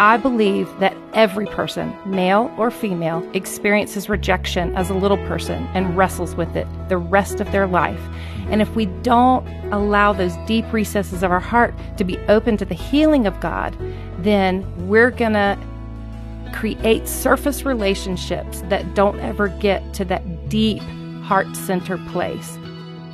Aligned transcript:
I 0.00 0.16
believe 0.16 0.66
that 0.78 0.96
every 1.12 1.44
person, 1.44 1.94
male 2.06 2.50
or 2.56 2.70
female, 2.70 3.22
experiences 3.34 4.08
rejection 4.08 4.74
as 4.74 4.88
a 4.88 4.94
little 4.94 5.18
person 5.26 5.68
and 5.74 5.94
wrestles 5.94 6.34
with 6.34 6.56
it 6.56 6.66
the 6.88 6.96
rest 6.96 7.38
of 7.38 7.52
their 7.52 7.66
life. 7.66 8.00
And 8.48 8.62
if 8.62 8.74
we 8.74 8.86
don't 8.86 9.46
allow 9.70 10.14
those 10.14 10.34
deep 10.46 10.64
recesses 10.72 11.22
of 11.22 11.30
our 11.30 11.38
heart 11.38 11.74
to 11.98 12.04
be 12.04 12.16
open 12.30 12.56
to 12.56 12.64
the 12.64 12.74
healing 12.74 13.26
of 13.26 13.38
God, 13.40 13.76
then 14.20 14.64
we're 14.88 15.10
going 15.10 15.34
to 15.34 15.58
create 16.54 17.06
surface 17.06 17.66
relationships 17.66 18.62
that 18.70 18.94
don't 18.94 19.20
ever 19.20 19.48
get 19.48 19.92
to 19.92 20.06
that 20.06 20.48
deep 20.48 20.80
heart 21.24 21.54
center 21.54 21.98
place. 22.08 22.56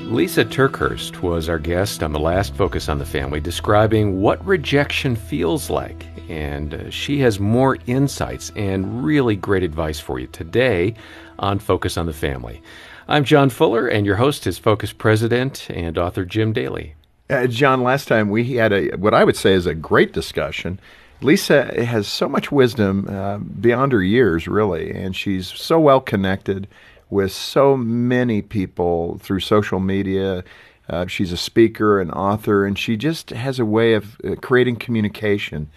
Lisa 0.03 0.45
TerKeurst 0.45 1.21
was 1.21 1.48
our 1.48 1.59
guest 1.59 2.05
on 2.05 2.12
the 2.12 2.21
last 2.21 2.54
Focus 2.54 2.89
on 2.89 2.98
the 2.98 3.04
Family, 3.04 3.40
describing 3.40 4.21
what 4.21 4.46
rejection 4.46 5.17
feels 5.17 5.68
like. 5.68 6.07
And 6.29 6.75
uh, 6.75 6.90
she 6.90 7.21
has 7.21 7.39
more 7.39 7.79
insights 7.86 8.53
and 8.57 9.04
really 9.04 9.36
great 9.36 9.62
advice 9.62 10.00
for 10.00 10.18
you 10.18 10.26
today 10.29 10.94
on 11.39 11.58
Focus 11.58 11.96
on 11.96 12.07
the 12.07 12.12
Family. 12.12 12.62
I'm 13.08 13.25
John 13.25 13.50
Fuller, 13.50 13.86
and 13.86 14.04
your 14.04 14.17
host 14.17 14.46
is 14.46 14.58
Focus 14.58 14.93
President 14.93 15.68
and 15.70 15.96
author 15.96 16.25
Jim 16.25 16.53
Daly. 16.53 16.94
Uh, 17.31 17.46
John, 17.46 17.82
last 17.82 18.08
time 18.08 18.31
we 18.31 18.54
had 18.54 18.72
a 18.72 18.96
what 18.96 19.14
I 19.14 19.25
would 19.25 19.36
say 19.36 19.53
is 19.53 19.67
a 19.67 19.75
great 19.75 20.12
discussion. 20.12 20.81
Lisa 21.20 21.82
has 21.84 22.07
so 22.07 22.29
much 22.29 22.53
wisdom 22.53 23.08
uh, 23.08 23.39
beyond 23.39 23.93
her 23.93 24.03
years, 24.03 24.46
really, 24.46 24.90
and 24.90 25.17
she's 25.17 25.46
so 25.46 25.79
well 25.81 26.00
connected 26.00 26.68
with 27.08 27.32
so 27.32 27.76
many 27.76 28.43
people 28.43 29.18
through 29.18 29.40
social 29.40 29.81
media. 29.81 30.45
Uh, 30.89 31.06
she's 31.06 31.32
a 31.32 31.36
speaker, 31.36 32.00
an 32.00 32.11
author, 32.11 32.64
and 32.64 32.78
she 32.78 32.97
just 32.97 33.31
has 33.31 33.58
a 33.58 33.64
way 33.64 33.95
of 33.95 34.20
uh, 34.25 34.34
creating 34.36 34.77
communication 34.77 35.69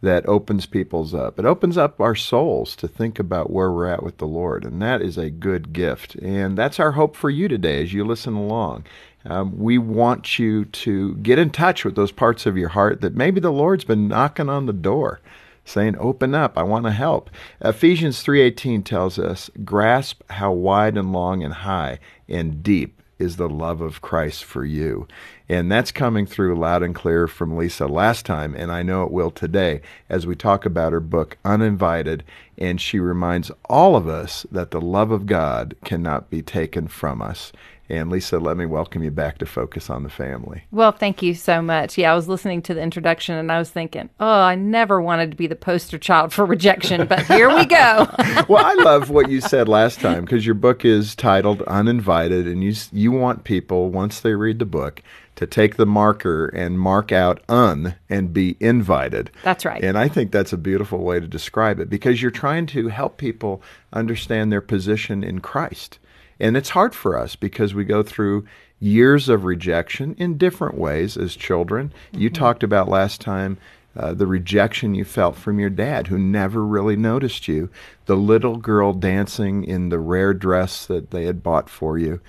that 0.00 0.28
opens 0.28 0.66
people's 0.66 1.14
up. 1.14 1.38
It 1.38 1.44
opens 1.44 1.76
up 1.76 2.00
our 2.00 2.14
souls 2.14 2.76
to 2.76 2.88
think 2.88 3.18
about 3.18 3.50
where 3.50 3.70
we're 3.70 3.86
at 3.92 4.02
with 4.02 4.18
the 4.18 4.26
Lord, 4.26 4.64
and 4.64 4.80
that 4.80 5.02
is 5.02 5.18
a 5.18 5.30
good 5.30 5.72
gift. 5.72 6.14
And 6.16 6.56
that's 6.56 6.78
our 6.78 6.92
hope 6.92 7.16
for 7.16 7.30
you 7.30 7.48
today 7.48 7.82
as 7.82 7.92
you 7.92 8.04
listen 8.04 8.34
along. 8.34 8.84
Um, 9.24 9.58
we 9.58 9.78
want 9.78 10.38
you 10.38 10.64
to 10.66 11.16
get 11.16 11.38
in 11.38 11.50
touch 11.50 11.84
with 11.84 11.96
those 11.96 12.12
parts 12.12 12.46
of 12.46 12.56
your 12.56 12.68
heart 12.68 13.00
that 13.00 13.16
maybe 13.16 13.40
the 13.40 13.52
Lord's 13.52 13.84
been 13.84 14.08
knocking 14.08 14.48
on 14.48 14.66
the 14.66 14.72
door 14.72 15.20
saying 15.68 15.94
open 15.98 16.34
up 16.34 16.56
i 16.56 16.62
want 16.62 16.86
to 16.86 16.90
help 16.90 17.28
ephesians 17.60 18.24
3.18 18.24 18.82
tells 18.82 19.18
us 19.18 19.50
grasp 19.64 20.22
how 20.30 20.50
wide 20.50 20.96
and 20.96 21.12
long 21.12 21.42
and 21.42 21.52
high 21.52 21.98
and 22.26 22.62
deep 22.62 23.02
is 23.18 23.36
the 23.36 23.48
love 23.48 23.82
of 23.82 24.00
christ 24.00 24.42
for 24.44 24.64
you 24.64 25.06
and 25.48 25.70
that's 25.70 25.90
coming 25.90 26.26
through 26.26 26.58
loud 26.58 26.82
and 26.82 26.94
clear 26.94 27.26
from 27.26 27.56
Lisa 27.56 27.86
last 27.86 28.26
time 28.26 28.54
and 28.54 28.70
i 28.70 28.82
know 28.82 29.04
it 29.04 29.10
will 29.10 29.30
today 29.30 29.80
as 30.08 30.26
we 30.26 30.34
talk 30.34 30.66
about 30.66 30.92
her 30.92 31.00
book 31.00 31.36
uninvited. 31.44 32.24
And 32.60 32.80
she 32.80 32.98
reminds 32.98 33.52
all 33.68 33.94
of 33.94 34.08
us 34.08 34.44
that 34.50 34.72
the 34.72 34.80
love 34.80 35.10
of 35.10 35.26
god 35.26 35.76
cannot 35.84 36.28
be 36.28 36.42
taken 36.42 36.88
from 36.88 37.22
us 37.22 37.52
and 37.88 38.10
Lisa, 38.10 38.38
let 38.38 38.56
me 38.56 38.66
welcome 38.66 39.02
you 39.02 39.10
back 39.10 39.38
to 39.38 39.46
Focus 39.46 39.88
on 39.88 40.02
the 40.02 40.10
Family. 40.10 40.64
Well, 40.70 40.92
thank 40.92 41.22
you 41.22 41.34
so 41.34 41.62
much. 41.62 41.96
Yeah, 41.96 42.12
I 42.12 42.14
was 42.14 42.28
listening 42.28 42.62
to 42.62 42.74
the 42.74 42.82
introduction 42.82 43.36
and 43.36 43.50
I 43.50 43.58
was 43.58 43.70
thinking, 43.70 44.10
oh, 44.20 44.40
I 44.40 44.54
never 44.54 45.00
wanted 45.00 45.30
to 45.30 45.36
be 45.36 45.46
the 45.46 45.56
poster 45.56 45.98
child 45.98 46.32
for 46.32 46.44
rejection, 46.44 47.06
but 47.06 47.24
here 47.26 47.48
we 47.54 47.64
go. 47.64 48.06
well, 48.48 48.64
I 48.64 48.74
love 48.74 49.10
what 49.10 49.30
you 49.30 49.40
said 49.40 49.68
last 49.68 50.00
time 50.00 50.24
because 50.24 50.44
your 50.44 50.54
book 50.54 50.84
is 50.84 51.14
titled 51.14 51.62
Uninvited, 51.62 52.46
and 52.46 52.62
you, 52.62 52.74
you 52.92 53.12
want 53.12 53.44
people, 53.44 53.90
once 53.90 54.20
they 54.20 54.34
read 54.34 54.58
the 54.58 54.66
book, 54.66 55.02
to 55.38 55.46
take 55.46 55.76
the 55.76 55.86
marker 55.86 56.46
and 56.46 56.80
mark 56.80 57.12
out 57.12 57.40
un 57.48 57.94
and 58.10 58.32
be 58.32 58.56
invited. 58.58 59.30
That's 59.44 59.64
right. 59.64 59.84
And 59.84 59.96
I 59.96 60.08
think 60.08 60.32
that's 60.32 60.52
a 60.52 60.58
beautiful 60.58 60.98
way 60.98 61.20
to 61.20 61.28
describe 61.28 61.78
it 61.78 61.88
because 61.88 62.20
you're 62.20 62.32
trying 62.32 62.66
to 62.66 62.88
help 62.88 63.18
people 63.18 63.62
understand 63.92 64.50
their 64.50 64.60
position 64.60 65.22
in 65.22 65.38
Christ. 65.38 66.00
And 66.40 66.56
it's 66.56 66.70
hard 66.70 66.94
for 66.94 67.18
us 67.18 67.36
because 67.36 67.74
we 67.74 67.84
go 67.84 68.02
through 68.02 68.46
years 68.80 69.28
of 69.28 69.44
rejection 69.44 70.14
in 70.18 70.38
different 70.38 70.76
ways 70.76 71.16
as 71.16 71.34
children. 71.34 71.92
Mm-hmm. 72.12 72.22
You 72.22 72.30
talked 72.30 72.62
about 72.62 72.88
last 72.88 73.20
time 73.20 73.58
uh, 73.96 74.14
the 74.14 74.26
rejection 74.26 74.94
you 74.94 75.04
felt 75.04 75.34
from 75.34 75.58
your 75.58 75.70
dad, 75.70 76.06
who 76.06 76.18
never 76.18 76.64
really 76.64 76.96
noticed 76.96 77.48
you, 77.48 77.68
the 78.06 78.16
little 78.16 78.56
girl 78.56 78.92
dancing 78.92 79.64
in 79.64 79.88
the 79.88 79.98
rare 79.98 80.32
dress 80.32 80.86
that 80.86 81.10
they 81.10 81.24
had 81.24 81.42
bought 81.42 81.68
for 81.68 81.98
you 81.98 82.20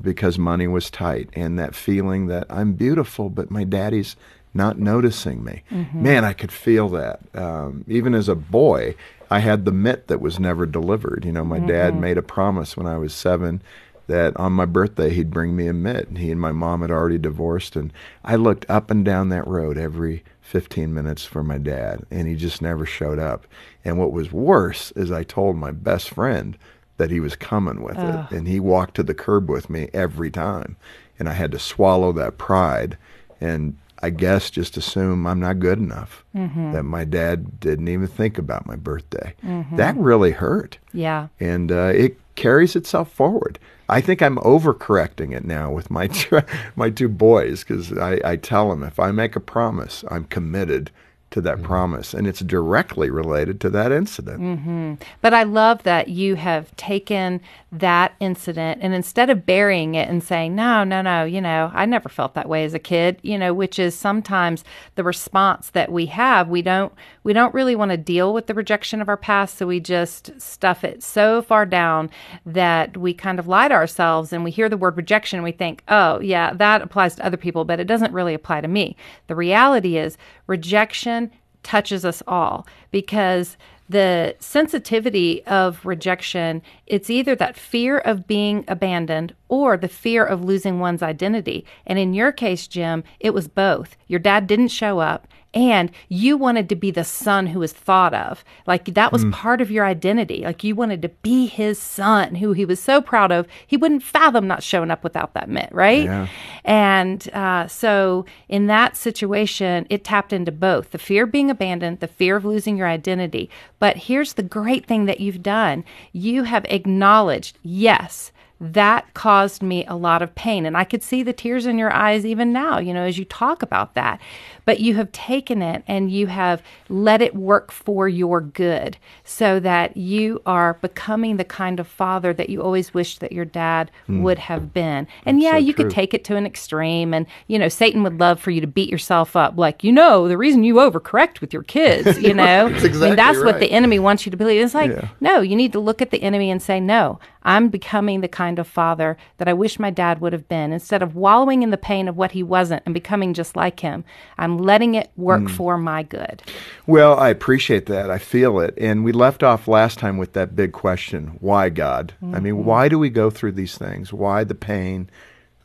because 0.00 0.38
money 0.38 0.66
was 0.66 0.90
tight, 0.90 1.28
and 1.34 1.58
that 1.58 1.74
feeling 1.74 2.26
that 2.28 2.46
I'm 2.48 2.72
beautiful, 2.72 3.28
but 3.28 3.50
my 3.50 3.64
daddy's 3.64 4.16
not 4.54 4.78
noticing 4.78 5.44
me. 5.44 5.62
Mm-hmm. 5.70 6.02
Man, 6.02 6.24
I 6.24 6.32
could 6.32 6.50
feel 6.50 6.88
that. 6.90 7.20
Um, 7.34 7.84
even 7.86 8.14
as 8.14 8.28
a 8.28 8.34
boy, 8.34 8.94
I 9.30 9.38
had 9.38 9.64
the 9.64 9.72
mitt 9.72 10.08
that 10.08 10.20
was 10.20 10.40
never 10.40 10.66
delivered. 10.66 11.24
You 11.24 11.32
know, 11.32 11.44
my 11.44 11.58
mm-hmm. 11.58 11.68
dad 11.68 12.00
made 12.00 12.18
a 12.18 12.22
promise 12.22 12.76
when 12.76 12.86
I 12.86 12.98
was 12.98 13.14
seven 13.14 13.62
that 14.08 14.36
on 14.36 14.52
my 14.52 14.66
birthday 14.66 15.10
he'd 15.10 15.30
bring 15.30 15.54
me 15.54 15.68
a 15.68 15.72
mitt. 15.72 16.08
And 16.08 16.18
he 16.18 16.32
and 16.32 16.40
my 16.40 16.52
mom 16.52 16.82
had 16.82 16.90
already 16.90 17.18
divorced, 17.18 17.76
and 17.76 17.92
I 18.24 18.36
looked 18.36 18.66
up 18.68 18.90
and 18.90 19.04
down 19.04 19.28
that 19.28 19.46
road 19.46 19.78
every 19.78 20.24
15 20.40 20.92
minutes 20.92 21.24
for 21.24 21.44
my 21.44 21.58
dad, 21.58 22.04
and 22.10 22.26
he 22.26 22.34
just 22.34 22.60
never 22.60 22.84
showed 22.84 23.20
up. 23.20 23.46
And 23.84 23.98
what 23.98 24.10
was 24.10 24.32
worse 24.32 24.90
is 24.92 25.12
I 25.12 25.22
told 25.22 25.56
my 25.56 25.70
best 25.70 26.10
friend 26.10 26.58
that 26.96 27.12
he 27.12 27.20
was 27.20 27.36
coming 27.36 27.82
with 27.82 27.98
it, 27.98 28.30
and 28.32 28.48
he 28.48 28.58
walked 28.58 28.96
to 28.96 29.04
the 29.04 29.14
curb 29.14 29.48
with 29.48 29.70
me 29.70 29.88
every 29.94 30.30
time, 30.30 30.76
and 31.18 31.28
I 31.28 31.34
had 31.34 31.52
to 31.52 31.58
swallow 31.60 32.10
that 32.12 32.36
pride 32.36 32.98
and 33.40 33.78
I 34.02 34.10
guess 34.10 34.50
just 34.50 34.76
assume 34.76 35.26
I'm 35.26 35.40
not 35.40 35.58
good 35.58 35.78
enough. 35.78 36.24
Mm-hmm. 36.34 36.72
That 36.72 36.84
my 36.84 37.04
dad 37.04 37.60
didn't 37.60 37.88
even 37.88 38.06
think 38.06 38.38
about 38.38 38.66
my 38.66 38.76
birthday. 38.76 39.34
Mm-hmm. 39.44 39.76
That 39.76 39.96
really 39.96 40.32
hurt. 40.32 40.78
Yeah. 40.92 41.28
And 41.38 41.70
uh, 41.70 41.92
it 41.94 42.18
carries 42.34 42.76
itself 42.76 43.12
forward. 43.12 43.58
I 43.88 44.00
think 44.00 44.22
I'm 44.22 44.36
overcorrecting 44.36 45.36
it 45.36 45.44
now 45.44 45.70
with 45.70 45.90
my 45.90 46.06
two, 46.08 46.40
my 46.76 46.90
two 46.90 47.08
boys 47.08 47.64
because 47.64 47.92
I, 47.92 48.20
I 48.24 48.36
tell 48.36 48.70
them 48.70 48.82
if 48.82 48.98
I 48.98 49.10
make 49.10 49.36
a 49.36 49.40
promise, 49.40 50.04
I'm 50.10 50.24
committed 50.24 50.90
to 51.30 51.40
that 51.40 51.56
mm-hmm. 51.56 51.66
promise, 51.66 52.12
and 52.12 52.26
it's 52.26 52.40
directly 52.40 53.10
related 53.10 53.60
to 53.60 53.70
that 53.70 53.92
incident. 53.92 54.40
Mm-hmm. 54.40 54.94
But 55.20 55.34
I 55.34 55.44
love 55.44 55.82
that 55.84 56.08
you 56.08 56.34
have 56.34 56.74
taken 56.76 57.40
that 57.72 58.14
incident 58.18 58.80
and 58.82 58.92
instead 58.92 59.30
of 59.30 59.46
burying 59.46 59.94
it 59.94 60.08
and 60.08 60.24
saying, 60.24 60.56
no, 60.56 60.82
no, 60.82 61.02
no, 61.02 61.22
you 61.22 61.40
know, 61.40 61.70
I 61.72 61.86
never 61.86 62.08
felt 62.08 62.34
that 62.34 62.48
way 62.48 62.64
as 62.64 62.74
a 62.74 62.80
kid, 62.80 63.18
you 63.22 63.38
know, 63.38 63.54
which 63.54 63.78
is 63.78 63.94
sometimes 63.94 64.64
the 64.96 65.04
response 65.04 65.70
that 65.70 65.92
we 65.92 66.06
have. 66.06 66.48
We 66.48 66.62
don't, 66.62 66.92
we 67.22 67.32
don't 67.32 67.54
really 67.54 67.76
want 67.76 67.92
to 67.92 67.96
deal 67.96 68.34
with 68.34 68.48
the 68.48 68.54
rejection 68.54 69.00
of 69.00 69.08
our 69.08 69.16
past. 69.16 69.56
So 69.56 69.68
we 69.68 69.78
just 69.78 70.40
stuff 70.40 70.82
it 70.82 71.04
so 71.04 71.42
far 71.42 71.64
down 71.64 72.10
that 72.44 72.96
we 72.96 73.14
kind 73.14 73.38
of 73.38 73.46
lie 73.46 73.68
to 73.68 73.74
ourselves 73.74 74.32
and 74.32 74.42
we 74.42 74.50
hear 74.50 74.68
the 74.68 74.76
word 74.76 74.96
rejection 74.96 75.36
and 75.36 75.44
we 75.44 75.52
think, 75.52 75.84
oh, 75.86 76.18
yeah, 76.20 76.52
that 76.54 76.82
applies 76.82 77.14
to 77.16 77.24
other 77.24 77.36
people, 77.36 77.64
but 77.64 77.78
it 77.78 77.86
doesn't 77.86 78.12
really 78.12 78.34
apply 78.34 78.60
to 78.62 78.68
me. 78.68 78.96
The 79.28 79.36
reality 79.36 79.96
is 79.96 80.18
rejection 80.48 81.19
touches 81.62 82.04
us 82.04 82.22
all 82.26 82.66
because 82.90 83.56
the 83.88 84.36
sensitivity 84.38 85.44
of 85.46 85.84
rejection 85.84 86.62
it's 86.86 87.10
either 87.10 87.34
that 87.34 87.56
fear 87.56 87.98
of 87.98 88.26
being 88.26 88.64
abandoned 88.68 89.34
or 89.48 89.76
the 89.76 89.88
fear 89.88 90.24
of 90.24 90.44
losing 90.44 90.78
one's 90.78 91.02
identity. 91.02 91.66
And 91.86 91.98
in 91.98 92.14
your 92.14 92.30
case 92.30 92.68
jim 92.68 93.02
it 93.18 93.34
was 93.34 93.48
both. 93.48 93.96
Your 94.06 94.20
dad 94.20 94.46
didn't 94.46 94.68
show 94.68 95.00
up 95.00 95.26
and 95.52 95.90
you 96.08 96.36
wanted 96.36 96.68
to 96.68 96.76
be 96.76 96.90
the 96.90 97.04
son 97.04 97.48
who 97.48 97.58
was 97.58 97.72
thought 97.72 98.14
of. 98.14 98.44
Like 98.66 98.94
that 98.94 99.12
was 99.12 99.24
mm. 99.24 99.32
part 99.32 99.60
of 99.60 99.70
your 99.70 99.84
identity. 99.84 100.42
Like 100.44 100.62
you 100.62 100.74
wanted 100.74 101.02
to 101.02 101.08
be 101.08 101.46
his 101.46 101.78
son 101.78 102.36
who 102.36 102.52
he 102.52 102.64
was 102.64 102.80
so 102.80 103.00
proud 103.00 103.32
of 103.32 103.46
he 103.66 103.76
wouldn't 103.76 104.02
fathom 104.02 104.46
not 104.46 104.62
showing 104.62 104.90
up 104.90 105.02
without 105.02 105.34
that 105.34 105.48
mitt 105.48 105.70
right? 105.72 106.04
Yeah. 106.04 106.28
and 106.64 107.28
uh, 107.32 107.66
so 107.66 108.26
in 108.48 108.66
that 108.66 108.96
situation 108.96 109.86
it 109.90 110.04
tapped 110.04 110.32
into 110.32 110.52
both 110.52 110.90
the 110.90 110.98
fear 110.98 111.24
of 111.24 111.32
being 111.32 111.50
abandoned 111.50 112.00
the 112.00 112.08
fear 112.08 112.36
of 112.36 112.44
losing 112.44 112.76
your 112.76 112.88
identity. 112.88 113.50
But 113.78 113.96
here's 113.96 114.34
the 114.34 114.42
great 114.42 114.86
thing 114.86 115.06
that 115.06 115.20
you've 115.20 115.42
done. 115.42 115.84
You 116.12 116.44
have 116.44 116.64
acknowledged 116.66 117.58
yes 117.62 118.30
that 118.60 119.12
caused 119.14 119.62
me 119.62 119.86
a 119.86 119.96
lot 119.96 120.20
of 120.20 120.34
pain. 120.34 120.66
And 120.66 120.76
I 120.76 120.84
could 120.84 121.02
see 121.02 121.22
the 121.22 121.32
tears 121.32 121.64
in 121.64 121.78
your 121.78 121.92
eyes 121.92 122.26
even 122.26 122.52
now, 122.52 122.78
you 122.78 122.92
know, 122.92 123.04
as 123.04 123.18
you 123.18 123.24
talk 123.24 123.62
about 123.62 123.94
that. 123.94 124.20
But 124.66 124.80
you 124.80 124.94
have 124.96 125.10
taken 125.12 125.62
it 125.62 125.82
and 125.86 126.12
you 126.12 126.26
have 126.26 126.62
let 126.90 127.22
it 127.22 127.34
work 127.34 127.72
for 127.72 128.06
your 128.06 128.42
good 128.42 128.98
so 129.24 129.60
that 129.60 129.96
you 129.96 130.42
are 130.44 130.74
becoming 130.74 131.38
the 131.38 131.44
kind 131.44 131.80
of 131.80 131.86
father 131.86 132.34
that 132.34 132.50
you 132.50 132.62
always 132.62 132.92
wished 132.92 133.20
that 133.20 133.32
your 133.32 133.46
dad 133.46 133.90
mm. 134.06 134.20
would 134.20 134.38
have 134.38 134.74
been. 134.74 135.08
And 135.24 135.38
That's 135.38 135.44
yeah, 135.44 135.52
so 135.52 135.58
you 135.58 135.72
true. 135.72 135.84
could 135.84 135.92
take 135.92 136.12
it 136.12 136.22
to 136.24 136.36
an 136.36 136.44
extreme. 136.44 137.14
And, 137.14 137.26
you 137.46 137.58
know, 137.58 137.68
Satan 137.68 138.02
would 138.02 138.20
love 138.20 138.38
for 138.38 138.50
you 138.50 138.60
to 138.60 138.66
beat 138.66 138.90
yourself 138.90 139.36
up. 139.36 139.56
Like, 139.56 139.82
you 139.82 139.90
know, 139.90 140.28
the 140.28 140.36
reason 140.36 140.64
you 140.64 140.74
overcorrect 140.74 141.40
with 141.40 141.54
your 141.54 141.62
kids, 141.62 142.18
you 142.22 142.34
know, 142.34 142.68
that's 142.68 142.84
exactly 142.84 143.06
I 143.06 143.10
mean, 143.10 143.16
that's 143.16 143.38
right. 143.38 143.46
what 143.46 143.60
the 143.60 143.72
enemy 143.72 143.98
wants 143.98 144.26
you 144.26 144.30
to 144.30 144.36
believe. 144.36 144.62
It's 144.62 144.74
like, 144.74 144.90
yeah. 144.90 145.08
no, 145.20 145.40
you 145.40 145.56
need 145.56 145.72
to 145.72 145.80
look 145.80 146.02
at 146.02 146.10
the 146.10 146.22
enemy 146.22 146.50
and 146.50 146.60
say, 146.60 146.78
no, 146.78 147.18
I'm 147.42 147.68
becoming 147.68 148.20
the 148.20 148.28
kind 148.28 148.58
of 148.58 148.66
father 148.66 149.16
that 149.38 149.48
I 149.48 149.52
wish 149.52 149.78
my 149.78 149.90
dad 149.90 150.20
would 150.20 150.32
have 150.32 150.48
been. 150.48 150.72
Instead 150.72 151.02
of 151.02 151.16
wallowing 151.16 151.62
in 151.62 151.70
the 151.70 151.76
pain 151.76 152.08
of 152.08 152.16
what 152.16 152.32
he 152.32 152.42
wasn't 152.42 152.82
and 152.84 152.94
becoming 152.94 153.34
just 153.34 153.56
like 153.56 153.80
him, 153.80 154.04
I'm 154.38 154.58
letting 154.58 154.94
it 154.94 155.10
work 155.16 155.42
mm. 155.42 155.50
for 155.50 155.78
my 155.78 156.02
good. 156.02 156.42
Well, 156.86 157.18
I 157.18 157.28
appreciate 157.30 157.86
that. 157.86 158.10
I 158.10 158.18
feel 158.18 158.60
it. 158.60 158.74
And 158.76 159.04
we 159.04 159.12
left 159.12 159.42
off 159.42 159.68
last 159.68 159.98
time 159.98 160.18
with 160.18 160.32
that 160.34 160.54
big 160.54 160.72
question 160.72 161.38
why 161.40 161.68
God? 161.68 162.12
Mm-hmm. 162.22 162.34
I 162.34 162.40
mean, 162.40 162.54
mm-hmm. 162.54 162.64
why 162.64 162.88
do 162.88 162.98
we 162.98 163.10
go 163.10 163.30
through 163.30 163.52
these 163.52 163.78
things? 163.78 164.12
Why 164.12 164.44
the 164.44 164.54
pain? 164.54 165.08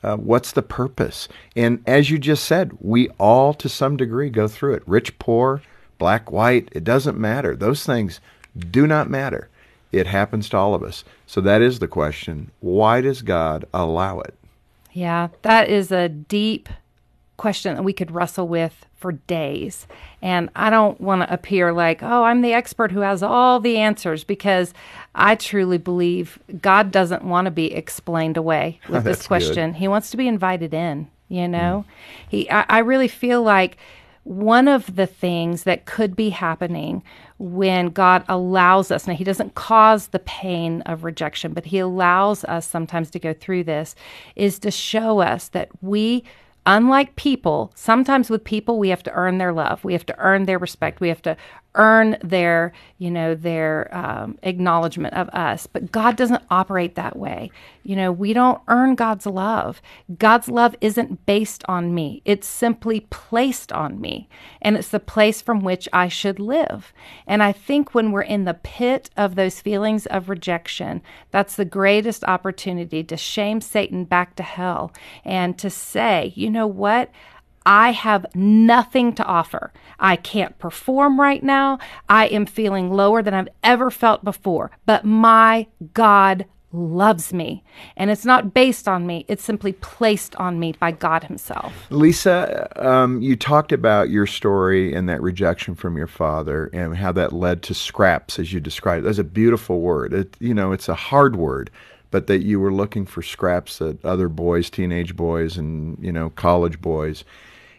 Uh, 0.03 0.17
what's 0.17 0.51
the 0.51 0.61
purpose? 0.61 1.27
And 1.55 1.81
as 1.87 2.11
you 2.11 2.19
just 2.19 2.45
said, 2.45 2.77
we 2.79 3.09
all 3.17 3.55
to 3.55 3.67
some 3.67 3.97
degree 3.97 4.29
go 4.29 4.47
through 4.47 4.75
it. 4.75 4.83
Rich, 4.85 5.17
poor, 5.17 5.63
black, 5.97 6.31
white, 6.31 6.69
it 6.73 6.83
doesn't 6.83 7.17
matter. 7.17 7.55
Those 7.55 7.83
things 7.83 8.19
do 8.69 8.85
not 8.85 9.09
matter. 9.09 9.49
It 9.95 10.07
happens 10.07 10.49
to 10.49 10.57
all 10.57 10.73
of 10.73 10.83
us. 10.83 11.05
So 11.25 11.39
that 11.41 11.61
is 11.61 11.79
the 11.79 11.87
question. 11.87 12.51
Why 12.59 12.99
does 12.99 13.21
God 13.21 13.65
allow 13.73 14.19
it? 14.19 14.33
Yeah, 14.91 15.29
that 15.41 15.69
is 15.69 15.91
a 15.91 16.09
deep 16.09 16.67
question 17.37 17.75
that 17.75 17.83
we 17.83 17.93
could 17.93 18.11
wrestle 18.11 18.47
with 18.47 18.85
for 18.97 19.13
days. 19.13 19.87
And 20.21 20.49
I 20.55 20.69
don't 20.69 20.99
want 20.99 21.21
to 21.21 21.33
appear 21.33 21.71
like, 21.71 22.03
oh, 22.03 22.23
I'm 22.23 22.41
the 22.41 22.53
expert 22.53 22.91
who 22.91 23.01
has 23.01 23.23
all 23.23 23.59
the 23.59 23.77
answers 23.77 24.23
because 24.23 24.73
I 25.13 25.35
truly 25.35 25.77
believe 25.77 26.39
God 26.61 26.91
doesn't 26.91 27.23
want 27.23 27.45
to 27.45 27.51
be 27.51 27.73
explained 27.73 28.35
away 28.35 28.79
with 28.89 29.05
this 29.05 29.27
question. 29.27 29.71
Good. 29.71 29.79
He 29.79 29.87
wants 29.87 30.11
to 30.11 30.17
be 30.17 30.27
invited 30.27 30.73
in, 30.73 31.09
you 31.29 31.47
know? 31.47 31.85
Mm. 31.87 32.27
He 32.29 32.51
I, 32.51 32.65
I 32.67 32.79
really 32.79 33.07
feel 33.07 33.43
like 33.43 33.77
one 34.25 34.67
of 34.67 34.95
the 34.95 35.05
things 35.05 35.63
that 35.63 35.85
could 35.85 36.15
be 36.15 36.31
happening 36.31 37.03
when 37.37 37.89
God 37.89 38.25
allows 38.27 38.89
us, 38.89 39.07
now 39.07 39.13
He 39.13 39.23
doesn't 39.23 39.55
cause 39.55 40.07
the 40.07 40.19
pain 40.19 40.81
of 40.81 41.03
rejection, 41.03 41.53
but 41.53 41.65
He 41.65 41.77
allows 41.77 42.43
us 42.43 42.67
sometimes 42.67 43.11
to 43.11 43.19
go 43.19 43.33
through 43.33 43.63
this, 43.63 43.95
is 44.35 44.59
to 44.59 44.71
show 44.71 45.19
us 45.19 45.47
that 45.49 45.69
we 45.81 46.23
unlike 46.65 47.15
people, 47.15 47.71
sometimes 47.75 48.29
with 48.29 48.43
people 48.43 48.79
we 48.79 48.89
have 48.89 49.03
to 49.03 49.11
earn 49.11 49.37
their 49.37 49.53
love, 49.53 49.83
we 49.83 49.93
have 49.93 50.05
to 50.07 50.17
earn 50.17 50.45
their 50.45 50.57
respect, 50.57 50.99
we 50.99 51.09
have 51.09 51.21
to 51.21 51.37
earn 51.75 52.17
their, 52.23 52.73
you 52.97 53.11
know, 53.11 53.35
their 53.35 53.95
um, 53.95 54.37
acknowledgement 54.43 55.13
of 55.13 55.29
us. 55.29 55.67
But 55.67 55.91
God 55.91 56.15
doesn't 56.15 56.43
operate 56.49 56.95
that 56.95 57.17
way. 57.17 57.51
You 57.83 57.95
know, 57.95 58.11
we 58.11 58.33
don't 58.33 58.61
earn 58.67 58.95
God's 58.95 59.25
love. 59.25 59.81
God's 60.17 60.49
love 60.49 60.75
isn't 60.81 61.25
based 61.25 61.63
on 61.67 61.93
me, 61.93 62.21
it's 62.25 62.47
simply 62.47 63.01
placed 63.09 63.71
on 63.71 64.01
me. 64.01 64.27
And 64.61 64.75
it's 64.75 64.89
the 64.89 64.99
place 64.99 65.41
from 65.41 65.61
which 65.61 65.87
I 65.93 66.07
should 66.07 66.39
live. 66.39 66.93
And 67.27 67.43
I 67.43 67.51
think 67.51 67.93
when 67.93 68.11
we're 68.11 68.21
in 68.21 68.45
the 68.45 68.53
pit 68.55 69.09
of 69.15 69.35
those 69.35 69.61
feelings 69.61 70.05
of 70.07 70.29
rejection, 70.29 71.01
that's 71.31 71.55
the 71.55 71.65
greatest 71.65 72.23
opportunity 72.23 73.03
to 73.03 73.17
shame 73.17 73.61
Satan 73.61 74.05
back 74.05 74.35
to 74.35 74.43
hell 74.43 74.91
and 75.23 75.57
to 75.59 75.69
say, 75.69 76.33
you 76.35 76.49
know 76.49 76.67
what? 76.67 77.11
I 77.65 77.91
have 77.91 78.25
nothing 78.35 79.13
to 79.13 79.25
offer. 79.25 79.71
I 79.99 80.15
can't 80.15 80.57
perform 80.59 81.19
right 81.19 81.43
now. 81.43 81.79
I 82.07 82.27
am 82.27 82.45
feeling 82.45 82.91
lower 82.91 83.21
than 83.21 83.33
I've 83.33 83.49
ever 83.63 83.89
felt 83.89 84.23
before. 84.23 84.71
But 84.85 85.05
my 85.05 85.67
God 85.93 86.45
loves 86.75 87.33
me. 87.33 87.63
And 87.95 88.11
it's 88.11 88.25
not 88.25 88.53
based 88.53 88.87
on 88.87 89.07
me, 89.07 89.25
it's 89.27 89.43
simply 89.43 89.73
placed 89.73 90.35
on 90.35 90.59
me 90.59 90.73
by 90.73 90.91
God 90.91 91.23
Himself. 91.23 91.73
Lisa, 91.89 92.69
um, 92.85 93.21
you 93.21 93.35
talked 93.35 93.71
about 93.71 94.09
your 94.09 94.27
story 94.27 94.93
and 94.93 95.07
that 95.09 95.21
rejection 95.21 95.75
from 95.75 95.97
your 95.97 96.07
father 96.07 96.69
and 96.73 96.97
how 96.97 97.11
that 97.13 97.33
led 97.33 97.63
to 97.63 97.73
scraps, 97.73 98.37
as 98.39 98.53
you 98.53 98.59
described. 98.59 99.05
That's 99.05 99.17
a 99.17 99.23
beautiful 99.23 99.81
word. 99.81 100.13
It, 100.13 100.35
you 100.39 100.53
know, 100.53 100.71
it's 100.71 100.89
a 100.89 100.95
hard 100.95 101.35
word. 101.35 101.71
But 102.11 102.27
that 102.27 102.43
you 102.43 102.61
were 102.61 102.71
looking 102.71 103.05
for 103.05 103.21
scraps 103.21 103.79
that 103.79 104.03
other 104.05 104.29
boys, 104.29 104.69
teenage 104.69 105.17
boys, 105.17 105.57
and 105.57 105.97
you 105.99 106.13
know 106.13 106.29
college 106.29 106.79
boys, 106.79 107.25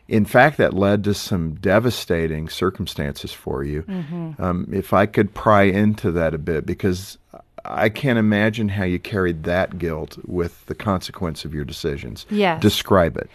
in 0.09 0.25
fact, 0.25 0.57
that 0.59 0.73
led 0.73 1.05
to 1.05 1.15
some 1.15 1.55
devastating 1.55 2.49
circumstances 2.49 3.33
for 3.33 3.65
you. 3.65 3.83
Mm-hmm. 3.83 4.43
Um, 4.43 4.69
if 4.73 4.93
I 4.93 5.07
could 5.07 5.35
pry 5.35 5.65
into 5.65 6.13
that 6.13 6.35
a 6.35 6.39
bit, 6.39 6.65
because 6.65 7.19
I 7.65 7.89
can't 7.89 8.19
imagine 8.19 8.69
how 8.69 8.85
you 8.85 8.99
carried 8.99 9.45
that 9.45 9.79
guilt 9.79 10.19
with 10.25 10.65
the 10.67 10.75
consequence 10.75 11.45
of 11.45 11.53
your 11.53 11.65
decisions. 11.65 12.27
Yes. 12.31 12.63
Describe 12.63 13.17
it. 13.17 13.29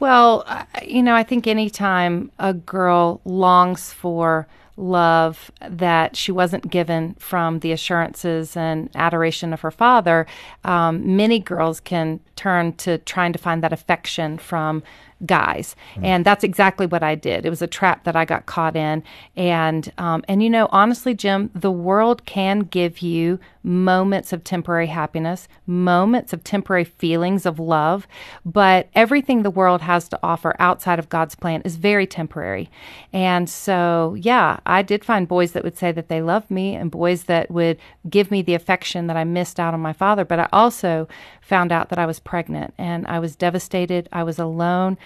Well, 0.00 0.44
you 0.82 1.02
know, 1.02 1.14
I 1.14 1.22
think 1.22 1.46
anytime 1.46 2.30
a 2.38 2.52
girl 2.54 3.20
longs 3.24 3.92
for 3.92 4.46
love 4.76 5.50
that 5.60 6.16
she 6.16 6.30
wasn't 6.30 6.70
given 6.70 7.14
from 7.18 7.60
the 7.60 7.72
assurances 7.72 8.56
and 8.56 8.90
adoration 8.94 9.52
of 9.52 9.60
her 9.62 9.70
father, 9.70 10.26
um, 10.64 11.16
many 11.16 11.38
girls 11.38 11.80
can 11.80 12.20
turn 12.34 12.72
to 12.74 12.98
trying 12.98 13.32
to 13.32 13.38
find 13.38 13.62
that 13.62 13.72
affection 13.72 14.36
from 14.36 14.82
guys, 15.24 15.74
mm. 15.94 16.04
and 16.04 16.24
that's 16.24 16.44
exactly 16.44 16.86
what 16.86 17.02
I 17.02 17.14
did. 17.14 17.46
It 17.46 17.50
was 17.50 17.62
a 17.62 17.66
trap 17.66 18.04
that 18.04 18.16
I 18.16 18.24
got 18.24 18.46
caught 18.46 18.76
in, 18.76 19.02
and 19.36 19.90
um, 19.98 20.24
and 20.28 20.42
you 20.42 20.50
know, 20.50 20.68
honestly, 20.72 21.14
Jim, 21.14 21.50
the 21.54 21.70
world 21.70 22.24
can 22.26 22.60
give 22.60 22.98
you 22.98 23.38
moments 23.66 24.32
of 24.32 24.44
temporary 24.44 24.86
happiness, 24.86 25.48
moments 25.66 26.32
of 26.32 26.44
temporary 26.44 26.84
feelings 26.84 27.44
of 27.44 27.58
love, 27.58 28.06
but 28.44 28.88
everything 28.94 29.42
the 29.42 29.50
world 29.50 29.80
has 29.80 30.08
to 30.08 30.18
offer 30.22 30.54
outside 30.60 31.00
of 31.00 31.08
God's 31.08 31.34
plan 31.34 31.62
is 31.62 31.74
very 31.74 32.06
temporary. 32.06 32.70
And 33.12 33.50
so, 33.50 34.14
yeah, 34.20 34.60
I 34.64 34.82
did 34.82 35.04
find 35.04 35.26
boys 35.26 35.50
that 35.52 35.64
would 35.64 35.76
say 35.76 35.90
that 35.90 36.08
they 36.08 36.22
loved 36.22 36.48
me 36.48 36.76
and 36.76 36.92
boys 36.92 37.24
that 37.24 37.50
would 37.50 37.78
give 38.08 38.30
me 38.30 38.40
the 38.40 38.54
affection 38.54 39.08
that 39.08 39.16
I 39.16 39.24
missed 39.24 39.58
out 39.58 39.74
on 39.74 39.80
my 39.80 39.92
father, 39.92 40.24
but 40.24 40.38
I 40.38 40.48
also 40.52 41.08
found 41.40 41.72
out 41.72 41.88
that 41.88 41.98
I 41.98 42.06
was 42.06 42.20
pregnant 42.20 42.72
and 42.78 43.04
I 43.08 43.18
was 43.18 43.34
devastated. 43.34 44.08
I 44.12 44.22
was 44.22 44.38
alone. 44.38 44.96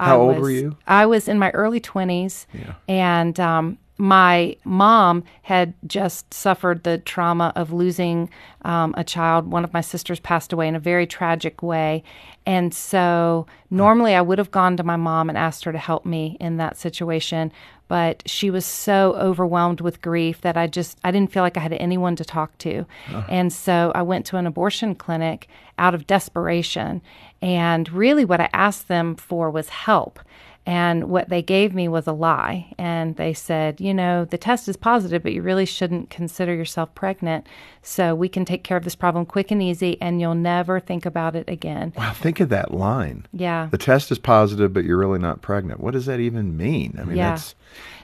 How 0.00 0.16
I 0.16 0.18
old 0.18 0.34
was, 0.36 0.42
were 0.42 0.50
you? 0.50 0.76
I 0.86 1.06
was 1.06 1.28
in 1.28 1.38
my 1.38 1.50
early 1.50 1.80
20s. 1.80 2.46
Yeah. 2.54 2.74
And 2.88 3.38
um, 3.38 3.78
my 4.00 4.56
mom 4.64 5.22
had 5.42 5.74
just 5.86 6.32
suffered 6.32 6.84
the 6.84 6.96
trauma 6.96 7.52
of 7.54 7.70
losing 7.70 8.30
um, 8.62 8.94
a 8.96 9.04
child. 9.04 9.52
One 9.52 9.62
of 9.62 9.74
my 9.74 9.82
sisters 9.82 10.18
passed 10.18 10.54
away 10.54 10.68
in 10.68 10.74
a 10.74 10.80
very 10.80 11.06
tragic 11.06 11.62
way. 11.62 12.02
And 12.46 12.72
so 12.72 13.46
normally 13.68 14.14
I 14.14 14.22
would 14.22 14.38
have 14.38 14.50
gone 14.50 14.78
to 14.78 14.82
my 14.82 14.96
mom 14.96 15.28
and 15.28 15.36
asked 15.36 15.64
her 15.64 15.72
to 15.72 15.78
help 15.78 16.06
me 16.06 16.38
in 16.40 16.56
that 16.56 16.78
situation. 16.78 17.52
But 17.88 18.22
she 18.24 18.48
was 18.50 18.64
so 18.64 19.14
overwhelmed 19.16 19.82
with 19.82 20.00
grief 20.00 20.40
that 20.40 20.56
I 20.56 20.66
just 20.66 20.98
I 21.04 21.10
didn't 21.10 21.30
feel 21.30 21.42
like 21.42 21.58
I 21.58 21.60
had 21.60 21.74
anyone 21.74 22.16
to 22.16 22.24
talk 22.24 22.56
to. 22.58 22.86
Uh-huh. 23.08 23.26
And 23.28 23.52
so 23.52 23.92
I 23.94 24.00
went 24.00 24.24
to 24.26 24.38
an 24.38 24.46
abortion 24.46 24.94
clinic 24.94 25.46
out 25.76 25.94
of 25.94 26.06
desperation. 26.06 27.02
And 27.42 27.92
really 27.92 28.24
what 28.24 28.40
I 28.40 28.48
asked 28.54 28.88
them 28.88 29.14
for 29.14 29.50
was 29.50 29.68
help. 29.68 30.20
And 30.66 31.04
what 31.04 31.30
they 31.30 31.42
gave 31.42 31.74
me 31.74 31.88
was 31.88 32.06
a 32.06 32.12
lie. 32.12 32.74
And 32.76 33.16
they 33.16 33.32
said, 33.32 33.80
you 33.80 33.94
know, 33.94 34.26
the 34.26 34.36
test 34.36 34.68
is 34.68 34.76
positive, 34.76 35.22
but 35.22 35.32
you 35.32 35.40
really 35.42 35.64
shouldn't 35.64 36.10
consider 36.10 36.54
yourself 36.54 36.94
pregnant. 36.94 37.46
So 37.82 38.14
we 38.14 38.28
can 38.28 38.44
take 38.44 38.62
care 38.62 38.76
of 38.76 38.84
this 38.84 38.94
problem 38.94 39.24
quick 39.24 39.50
and 39.50 39.62
easy, 39.62 39.96
and 40.02 40.20
you'll 40.20 40.34
never 40.34 40.78
think 40.78 41.06
about 41.06 41.34
it 41.34 41.48
again. 41.48 41.94
Wow, 41.96 42.12
think 42.12 42.40
of 42.40 42.50
that 42.50 42.74
line. 42.74 43.26
Yeah. 43.32 43.68
The 43.70 43.78
test 43.78 44.12
is 44.12 44.18
positive, 44.18 44.72
but 44.72 44.84
you're 44.84 44.98
really 44.98 45.18
not 45.18 45.40
pregnant. 45.40 45.80
What 45.80 45.94
does 45.94 46.06
that 46.06 46.20
even 46.20 46.56
mean? 46.56 46.96
I 47.00 47.04
mean, 47.04 47.16
yeah. 47.16 47.30
that's. 47.30 47.54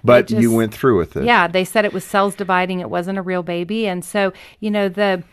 But 0.03 0.29
just, 0.29 0.41
you 0.41 0.53
went 0.53 0.73
through 0.73 0.97
with 0.97 1.17
it. 1.17 1.25
Yeah, 1.25 1.49
they 1.49 1.65
said 1.65 1.85
it 1.85 1.93
was 1.93 2.05
cells 2.05 2.35
dividing. 2.35 2.81
It 2.81 2.89
wasn't 2.89 3.19
a 3.19 3.23
real 3.23 3.43
baby. 3.43 3.87
And 3.87 4.05
so, 4.05 4.33
you 4.61 4.71
know, 4.71 4.89
the 4.89 5.25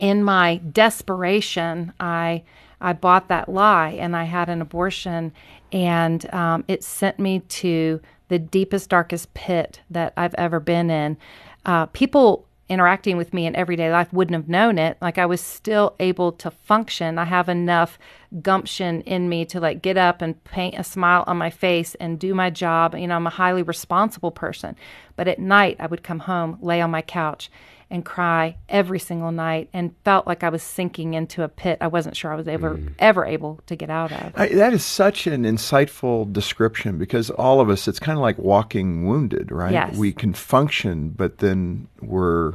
in 0.00 0.24
my 0.24 0.56
desperation, 0.56 1.92
I 2.00 2.42
I 2.82 2.92
bought 2.92 3.28
that 3.28 3.48
lie 3.48 3.90
and 3.90 4.16
I 4.16 4.24
had 4.24 4.48
an 4.48 4.60
abortion, 4.60 5.32
and 5.70 6.32
um, 6.34 6.64
it 6.68 6.84
sent 6.84 7.18
me 7.18 7.40
to 7.40 8.00
the 8.28 8.38
deepest, 8.38 8.90
darkest 8.90 9.32
pit 9.34 9.80
that 9.90 10.12
I've 10.16 10.34
ever 10.34 10.60
been 10.60 10.90
in. 10.90 11.16
Uh, 11.64 11.86
people 11.86 12.46
interacting 12.72 13.18
with 13.18 13.34
me 13.34 13.44
in 13.44 13.54
everyday 13.54 13.90
life 13.92 14.10
wouldn't 14.12 14.34
have 14.34 14.48
known 14.48 14.78
it. 14.78 14.96
Like 15.02 15.18
I 15.18 15.26
was 15.26 15.40
still 15.42 15.94
able 16.00 16.32
to 16.32 16.50
function. 16.50 17.18
I 17.18 17.24
have 17.24 17.50
enough 17.50 17.98
gumption 18.40 19.02
in 19.02 19.28
me 19.28 19.44
to 19.46 19.60
like 19.60 19.82
get 19.82 19.98
up 19.98 20.22
and 20.22 20.42
paint 20.44 20.76
a 20.78 20.84
smile 20.84 21.24
on 21.26 21.36
my 21.36 21.50
face 21.50 21.94
and 21.96 22.18
do 22.18 22.34
my 22.34 22.48
job. 22.48 22.94
You 22.94 23.06
know, 23.06 23.16
I'm 23.16 23.26
a 23.26 23.30
highly 23.30 23.62
responsible 23.62 24.30
person. 24.30 24.74
But 25.16 25.28
at 25.28 25.38
night, 25.38 25.76
I 25.78 25.86
would 25.86 26.02
come 26.02 26.20
home, 26.20 26.58
lay 26.62 26.80
on 26.80 26.90
my 26.90 27.02
couch, 27.02 27.50
and 27.92 28.04
cry 28.04 28.56
every 28.68 28.98
single 28.98 29.30
night 29.30 29.68
and 29.72 29.94
felt 30.02 30.26
like 30.26 30.42
I 30.42 30.48
was 30.48 30.62
sinking 30.62 31.14
into 31.14 31.42
a 31.44 31.48
pit 31.48 31.78
I 31.80 31.86
wasn't 31.86 32.16
sure 32.16 32.32
I 32.32 32.36
was 32.36 32.48
ever 32.48 32.76
mm. 32.76 32.92
ever 32.98 33.24
able 33.24 33.60
to 33.66 33.76
get 33.76 33.90
out 33.90 34.10
of. 34.10 34.32
I, 34.34 34.48
that 34.48 34.72
is 34.72 34.84
such 34.84 35.26
an 35.26 35.44
insightful 35.44 36.32
description 36.32 36.98
because 36.98 37.30
all 37.30 37.60
of 37.60 37.68
us 37.68 37.86
it's 37.86 38.00
kind 38.00 38.18
of 38.18 38.22
like 38.22 38.38
walking 38.38 39.06
wounded, 39.06 39.52
right? 39.52 39.72
Yes. 39.72 39.94
We 39.96 40.12
can 40.12 40.32
function 40.32 41.10
but 41.10 41.38
then 41.38 41.86
we're 42.00 42.54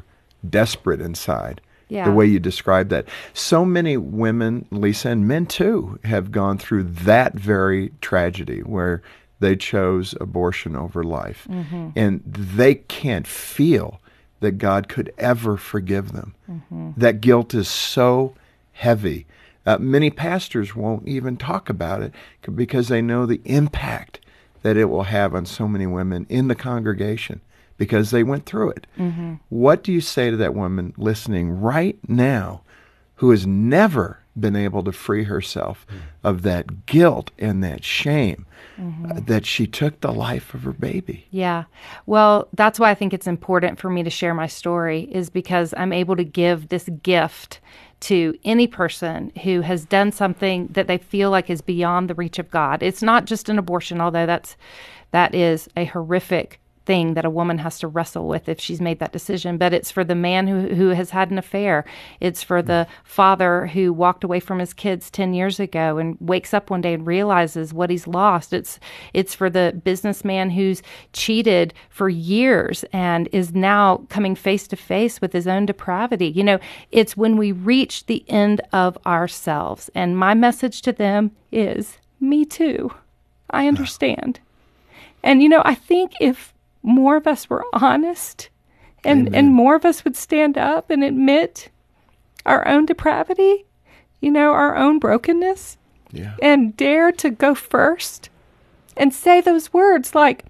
desperate 0.50 1.00
inside. 1.00 1.62
Yeah. 1.90 2.06
The 2.06 2.12
way 2.12 2.26
you 2.26 2.40
describe 2.40 2.90
that. 2.90 3.08
So 3.34 3.64
many 3.64 3.96
women, 3.96 4.66
Lisa, 4.72 5.10
and 5.10 5.26
men 5.26 5.46
too, 5.46 6.00
have 6.04 6.32
gone 6.32 6.58
through 6.58 6.84
that 6.84 7.34
very 7.36 7.94
tragedy 8.02 8.60
where 8.60 9.02
they 9.40 9.56
chose 9.56 10.14
abortion 10.20 10.76
over 10.76 11.04
life. 11.04 11.48
Mm-hmm. 11.50 11.90
And 11.96 12.24
they 12.26 12.76
can't 12.76 13.28
feel 13.28 14.02
that 14.40 14.58
God 14.58 14.88
could 14.88 15.12
ever 15.18 15.58
forgive 15.58 16.12
them. 16.12 16.36
That 16.98 17.22
guilt 17.22 17.54
is 17.54 17.68
so 17.68 18.36
heavy. 18.74 19.26
Uh, 19.66 19.78
many 19.80 20.10
pastors 20.10 20.76
won't 20.76 21.08
even 21.08 21.36
talk 21.38 21.70
about 21.70 22.02
it 22.02 22.14
because 22.56 22.88
they 22.88 23.02
know 23.02 23.26
the 23.26 23.42
impact 23.46 24.20
that 24.62 24.78
it 24.78 24.86
will 24.86 25.04
have 25.04 25.36
on 25.36 25.46
so 25.46 25.68
many 25.68 25.86
women 25.86 26.26
in 26.30 26.48
the 26.48 26.56
congregation 26.56 27.42
because 27.78 28.12
they 28.12 28.24
went 28.24 28.46
through 28.46 28.70
it. 28.72 28.88
What 29.50 29.84
do 29.84 29.92
you 29.92 30.02
say 30.02 30.30
to 30.32 30.38
that 30.38 30.56
woman 30.56 30.94
listening 30.98 31.60
right 31.60 31.98
now 32.08 32.62
who 33.16 33.32
has 33.32 33.46
never 33.46 34.20
been 34.40 34.56
able 34.56 34.84
to 34.84 34.92
free 34.92 35.24
herself 35.24 35.86
of 36.24 36.42
that 36.44 36.86
guilt 36.86 37.32
and 37.38 37.64
that 37.64 37.84
shame 37.84 38.46
uh, 38.80 39.20
that 39.26 39.46
she 39.46 39.66
took 39.66 40.02
the 40.02 40.12
life 40.12 40.54
of 40.54 40.64
her 40.64 40.74
baby? 40.74 41.28
Yeah. 41.32 41.66
Well, 42.06 42.48
that's 42.54 42.80
why 42.80 42.92
I 42.92 42.96
think 42.96 43.14
it's 43.14 43.28
important 43.28 43.80
for 43.80 43.90
me 43.90 44.04
to 44.04 44.10
share 44.10 44.34
my 44.34 44.48
story, 44.48 45.02
is 45.12 45.30
because 45.30 45.74
I'm 45.78 45.94
able 45.94 46.16
to 46.16 46.24
give 46.24 46.70
this 46.70 46.90
gift 47.04 47.60
to 48.00 48.36
any 48.44 48.68
person 48.68 49.32
who 49.44 49.62
has 49.62 49.86
done 49.86 50.12
something 50.12 50.68
that 50.68 50.88
they 50.88 51.00
feel 51.00 51.32
like 51.32 51.50
is 51.50 51.62
beyond 51.62 52.10
the 52.10 52.16
reach 52.16 52.38
of 52.38 52.52
God. 52.52 52.84
It's 52.84 53.02
not 53.02 53.26
just 53.26 53.50
an 53.50 53.58
abortion, 53.58 54.00
although 54.00 54.28
that's 54.28 54.56
that 55.12 55.34
is 55.34 55.68
a 55.76 55.86
horrific 55.86 56.60
thing 56.88 57.14
that 57.14 57.26
a 57.26 57.30
woman 57.30 57.58
has 57.60 57.78
to 57.80 57.88
wrestle 57.88 58.28
with 58.28 58.48
if 58.50 58.60
she's 58.60 58.82
made 58.82 59.00
that 59.00 59.12
decision 59.12 59.58
but 59.58 59.74
it's 59.74 59.92
for 59.92 60.04
the 60.04 60.16
man 60.16 60.48
who 60.48 60.68
who 60.76 60.90
has 60.90 61.10
had 61.10 61.32
an 61.32 61.38
affair. 61.38 61.84
It's 62.20 62.44
for 62.44 62.62
the 62.62 62.88
father 63.04 63.68
who 63.68 63.92
walked 63.92 64.24
away 64.24 64.40
from 64.40 64.60
his 64.60 64.74
kids 64.74 65.10
10 65.12 65.34
years 65.34 65.60
ago 65.60 65.98
and 65.98 66.18
wakes 66.20 66.54
up 66.54 66.70
one 66.70 66.82
day 66.82 66.94
and 66.94 67.06
realizes 67.06 67.74
what 67.74 67.90
he's 67.90 68.08
lost. 68.08 68.54
It's 68.54 68.80
it's 69.14 69.36
for 69.36 69.50
the 69.50 69.80
businessman 69.84 70.50
who's 70.52 70.82
cheated 71.14 71.74
for 71.90 72.10
years 72.10 72.86
and 72.94 73.28
is 73.32 73.54
now 73.54 74.06
coming 74.10 74.36
face 74.36 74.68
to 74.70 74.76
face 74.76 75.20
with 75.20 75.34
his 75.34 75.48
own 75.48 75.66
depravity. 75.66 76.28
You 76.28 76.44
know 76.44 76.60
it's 76.92 77.18
when 77.18 77.38
we 77.38 77.52
reach 77.52 78.06
the 78.06 78.24
end 78.28 78.62
of 78.72 78.98
ourselves. 79.06 79.90
And 79.94 80.18
my 80.18 80.34
message 80.34 80.82
to 80.84 80.92
them 80.92 81.32
is 81.52 81.98
me 82.20 82.46
too. 82.46 82.92
I 83.50 83.68
understand. 83.68 84.40
And 85.24 85.42
you 85.42 85.50
know, 85.50 85.62
I 85.66 85.76
think 85.76 86.14
if 86.20 86.54
more 86.88 87.18
of 87.18 87.28
us 87.28 87.50
were 87.50 87.66
honest 87.74 88.50
and 89.04 89.34
and 89.36 89.54
more 89.54 89.76
of 89.76 89.86
us 89.86 90.04
would 90.04 90.16
stand 90.16 90.58
up 90.58 90.90
and 90.90 91.04
admit 91.04 91.70
our 92.46 92.68
own 92.68 92.86
depravity, 92.86 93.66
you 94.22 94.32
know, 94.32 94.52
our 94.52 94.76
own 94.76 94.98
brokenness 95.00 95.78
Yeah. 96.12 96.36
and 96.42 96.76
dare 96.78 97.12
to 97.14 97.30
go 97.30 97.54
first 97.54 98.30
and 98.96 99.14
say 99.14 99.40
those 99.42 99.72
words 99.74 100.16
like 100.16 100.46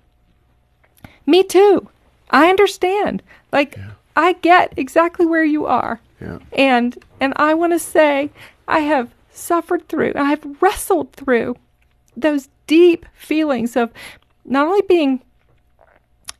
me 1.25 1.44
too. 1.44 1.89
I 2.29 2.50
understand. 2.50 3.22
Like 3.51 3.77
I 4.15 4.34
get 4.34 4.74
exactly 4.77 5.25
where 5.25 5.44
you 5.44 5.65
are. 5.65 6.00
Yeah. 6.22 6.39
And 6.53 6.98
and 7.20 7.34
I 7.36 7.53
want 7.53 7.74
to 7.74 7.79
say 7.79 8.29
I 8.67 8.79
have 8.79 9.13
suffered 9.32 9.88
through, 9.88 10.13
I 10.15 10.25
have 10.25 10.62
wrestled 10.62 11.13
through 11.13 11.56
those 12.15 12.50
deep 12.65 13.06
feelings 13.13 13.75
of 13.75 13.91
not 14.46 14.67
only 14.67 14.82
being 14.88 15.22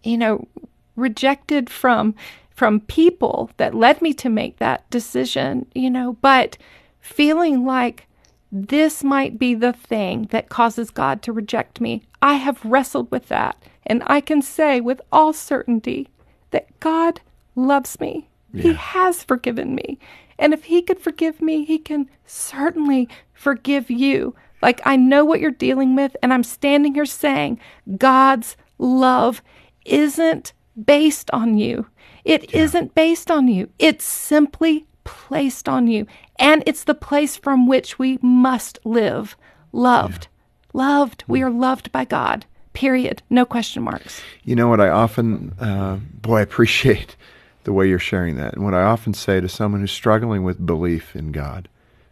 you 0.04 0.18
know 0.18 0.48
rejected 0.96 1.70
from 1.70 2.16
from 2.58 2.80
people 2.82 3.51
that 3.58 3.75
led 3.75 4.01
me 4.01 4.13
to 4.16 4.30
make 4.30 4.58
that 4.58 4.89
decision, 4.89 5.68
you 5.75 5.92
know, 5.92 6.18
but 6.22 6.58
feeling 7.00 7.63
like 7.63 8.08
this 8.51 9.04
might 9.04 9.38
be 9.38 9.54
the 9.54 9.74
thing 9.74 10.24
that 10.32 10.50
causes 10.50 10.89
God 10.89 11.22
to 11.22 11.32
reject 11.32 11.80
me. 11.80 12.01
I 12.20 12.34
have 12.36 12.66
wrestled 12.66 13.12
with 13.12 13.27
that, 13.27 13.62
and 13.86 14.01
I 14.08 14.22
can 14.22 14.42
say 14.42 14.82
with 14.82 15.01
all 15.12 15.34
certainty 15.34 16.10
that 16.50 16.80
God 16.80 17.22
loves 17.56 18.00
me. 18.00 18.27
He 18.54 18.74
has 18.74 19.24
forgiven 19.24 19.75
me. 19.75 20.00
And 20.39 20.51
if 20.51 20.63
He 20.63 20.82
could 20.82 21.00
forgive 21.00 21.42
me, 21.42 21.63
He 21.63 21.77
can 21.77 22.10
certainly 22.25 23.08
forgive 23.34 23.92
you. 23.92 24.34
Like 24.63 24.82
I 24.84 24.96
know 24.96 25.24
what 25.25 25.39
you're 25.39 25.51
dealing 25.51 25.96
with, 25.96 26.18
and 26.24 26.34
I'm 26.34 26.44
standing 26.44 26.96
here 26.96 27.06
saying 27.06 27.60
God's 27.98 28.58
love 28.80 29.44
isn't 29.88 30.53
based 30.86 31.29
on 31.32 31.58
you. 31.58 31.88
It 32.24 32.53
not 32.74 32.94
based 32.94 33.32
on 33.32 33.48
you. 33.48 33.70
It's 33.79 34.06
simply 34.06 34.86
placed 35.03 35.70
on 35.70 35.88
you. 35.88 36.06
And 36.38 36.62
it's 36.65 36.84
the 36.84 36.94
place 36.94 37.38
from 37.38 37.67
which 37.67 37.98
we 37.98 38.20
must 38.22 38.79
live. 38.84 39.38
Loved. 39.72 40.27
Loved. 40.74 41.24
We 41.27 41.41
are 41.41 41.50
loved 41.50 41.91
by 41.91 42.06
God. 42.06 42.46
Period. 42.74 43.24
No 43.29 43.46
question 43.46 43.84
marks. 43.84 44.22
You 44.44 44.56
know 44.56 44.67
what 44.67 44.82
I 44.82 44.89
often, 44.89 45.56
uh, 45.60 45.96
boy, 46.22 46.39
I 46.39 46.41
appreciate 46.50 47.15
the 47.63 47.74
way 47.74 47.88
you're 47.88 48.00
sharing 48.00 48.36
that. 48.36 48.53
And 48.53 48.63
what 48.63 48.74
I 48.74 48.84
often 48.84 49.13
say 49.13 49.41
to 49.41 49.50
someone 49.50 49.82
who's 49.82 49.91
struggling 49.91 50.44
with 50.44 50.65
belief 50.65 51.15
in 51.15 51.32
God, 51.32 51.67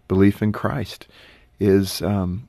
belief 0.08 0.42
in 0.42 0.52
Christ, 0.52 1.08
is 1.60 2.02
um, 2.02 2.48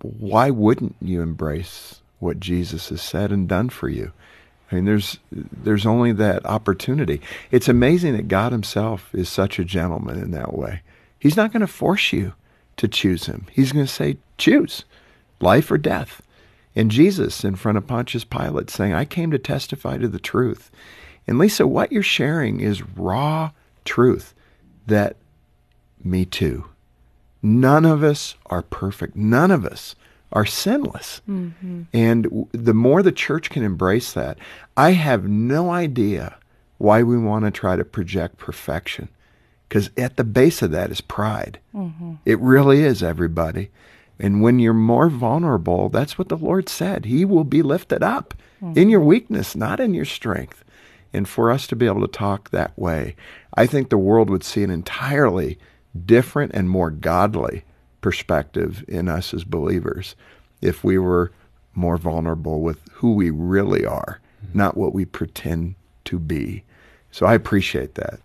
why 0.00 0.50
wouldn't 0.50 0.96
you 1.00 1.22
embrace 1.22 2.00
what 2.18 2.40
Jesus 2.40 2.88
has 2.88 3.02
said 3.02 3.32
and 3.32 3.48
done 3.48 3.68
for 3.68 3.88
you? 3.88 4.12
I 4.72 4.76
mean, 4.76 4.86
there's 4.86 5.18
there's 5.30 5.84
only 5.84 6.12
that 6.12 6.46
opportunity. 6.46 7.20
It's 7.50 7.68
amazing 7.68 8.16
that 8.16 8.28
God 8.28 8.52
Himself 8.52 9.14
is 9.14 9.28
such 9.28 9.58
a 9.58 9.64
gentleman 9.64 10.18
in 10.18 10.30
that 10.30 10.54
way. 10.54 10.80
He's 11.18 11.36
not 11.36 11.52
going 11.52 11.60
to 11.60 11.66
force 11.66 12.12
you 12.12 12.32
to 12.78 12.88
choose 12.88 13.26
Him. 13.26 13.46
He's 13.52 13.70
going 13.70 13.84
to 13.84 13.92
say, 13.92 14.16
choose 14.38 14.84
life 15.40 15.70
or 15.70 15.78
death. 15.78 16.22
And 16.74 16.90
Jesus 16.90 17.44
in 17.44 17.56
front 17.56 17.76
of 17.76 17.86
Pontius 17.86 18.24
Pilate 18.24 18.70
saying, 18.70 18.94
I 18.94 19.04
came 19.04 19.30
to 19.30 19.38
testify 19.38 19.98
to 19.98 20.08
the 20.08 20.18
truth. 20.18 20.70
And 21.26 21.38
Lisa, 21.38 21.66
what 21.66 21.92
you're 21.92 22.02
sharing 22.02 22.60
is 22.60 22.82
raw 22.82 23.50
truth 23.84 24.34
that 24.86 25.16
me 26.02 26.24
too. 26.24 26.64
None 27.42 27.84
of 27.84 28.02
us 28.02 28.36
are 28.46 28.62
perfect. 28.62 29.16
None 29.16 29.50
of 29.50 29.66
us 29.66 29.94
are 30.32 30.46
sinless. 30.46 31.20
Mm-hmm. 31.28 31.82
And 31.92 32.24
w- 32.24 32.48
the 32.52 32.74
more 32.74 33.02
the 33.02 33.12
church 33.12 33.50
can 33.50 33.62
embrace 33.62 34.12
that, 34.12 34.38
I 34.76 34.92
have 34.92 35.28
no 35.28 35.70
idea 35.70 36.36
why 36.78 37.02
we 37.02 37.16
want 37.16 37.44
to 37.44 37.50
try 37.50 37.76
to 37.76 37.84
project 37.84 38.38
perfection. 38.38 39.08
Because 39.68 39.90
at 39.96 40.16
the 40.16 40.24
base 40.24 40.60
of 40.62 40.70
that 40.72 40.90
is 40.90 41.00
pride. 41.00 41.58
Mm-hmm. 41.74 42.14
It 42.24 42.38
really 42.40 42.82
is, 42.82 43.02
everybody. 43.02 43.70
And 44.18 44.42
when 44.42 44.58
you're 44.58 44.74
more 44.74 45.08
vulnerable, 45.08 45.88
that's 45.88 46.18
what 46.18 46.28
the 46.28 46.36
Lord 46.36 46.68
said. 46.68 47.06
He 47.06 47.24
will 47.24 47.44
be 47.44 47.62
lifted 47.62 48.02
up 48.02 48.34
in 48.60 48.74
mm-hmm. 48.74 48.88
your 48.90 49.00
weakness, 49.00 49.56
not 49.56 49.80
in 49.80 49.94
your 49.94 50.04
strength. 50.04 50.64
And 51.12 51.28
for 51.28 51.50
us 51.50 51.66
to 51.68 51.76
be 51.76 51.86
able 51.86 52.00
to 52.02 52.08
talk 52.08 52.50
that 52.50 52.76
way, 52.78 53.16
I 53.54 53.66
think 53.66 53.88
the 53.88 53.98
world 53.98 54.30
would 54.30 54.44
see 54.44 54.62
an 54.62 54.70
entirely 54.70 55.58
different 56.06 56.52
and 56.54 56.70
more 56.70 56.90
godly 56.90 57.64
perspective 58.02 58.84
in 58.86 59.08
us 59.08 59.32
as 59.32 59.44
believers 59.44 60.14
if 60.60 60.84
we 60.84 60.98
were 60.98 61.32
more 61.74 61.96
vulnerable 61.96 62.60
with 62.60 62.78
who 62.92 63.14
we 63.14 63.30
really 63.30 63.84
are, 63.86 64.20
not 64.52 64.76
what 64.76 64.92
we 64.92 65.04
pretend 65.04 65.74
to 66.04 66.18
be. 66.18 66.62
So 67.10 67.26
I 67.26 67.34
appreciate 67.34 67.94
that. 67.94 68.20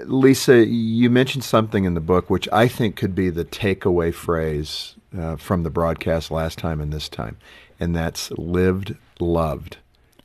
Lisa, 0.00 0.64
you 0.64 1.10
mentioned 1.10 1.44
something 1.44 1.84
in 1.84 1.94
the 1.94 2.00
book 2.00 2.30
which 2.30 2.48
I 2.52 2.68
think 2.68 2.96
could 2.96 3.14
be 3.14 3.30
the 3.30 3.44
takeaway 3.44 4.14
phrase 4.14 4.94
uh, 5.16 5.36
from 5.36 5.62
the 5.62 5.70
broadcast 5.70 6.30
last 6.30 6.58
time 6.58 6.80
and 6.80 6.92
this 6.92 7.08
time, 7.08 7.36
and 7.78 7.94
that's 7.94 8.30
lived, 8.32 8.96
loved. 9.20 9.78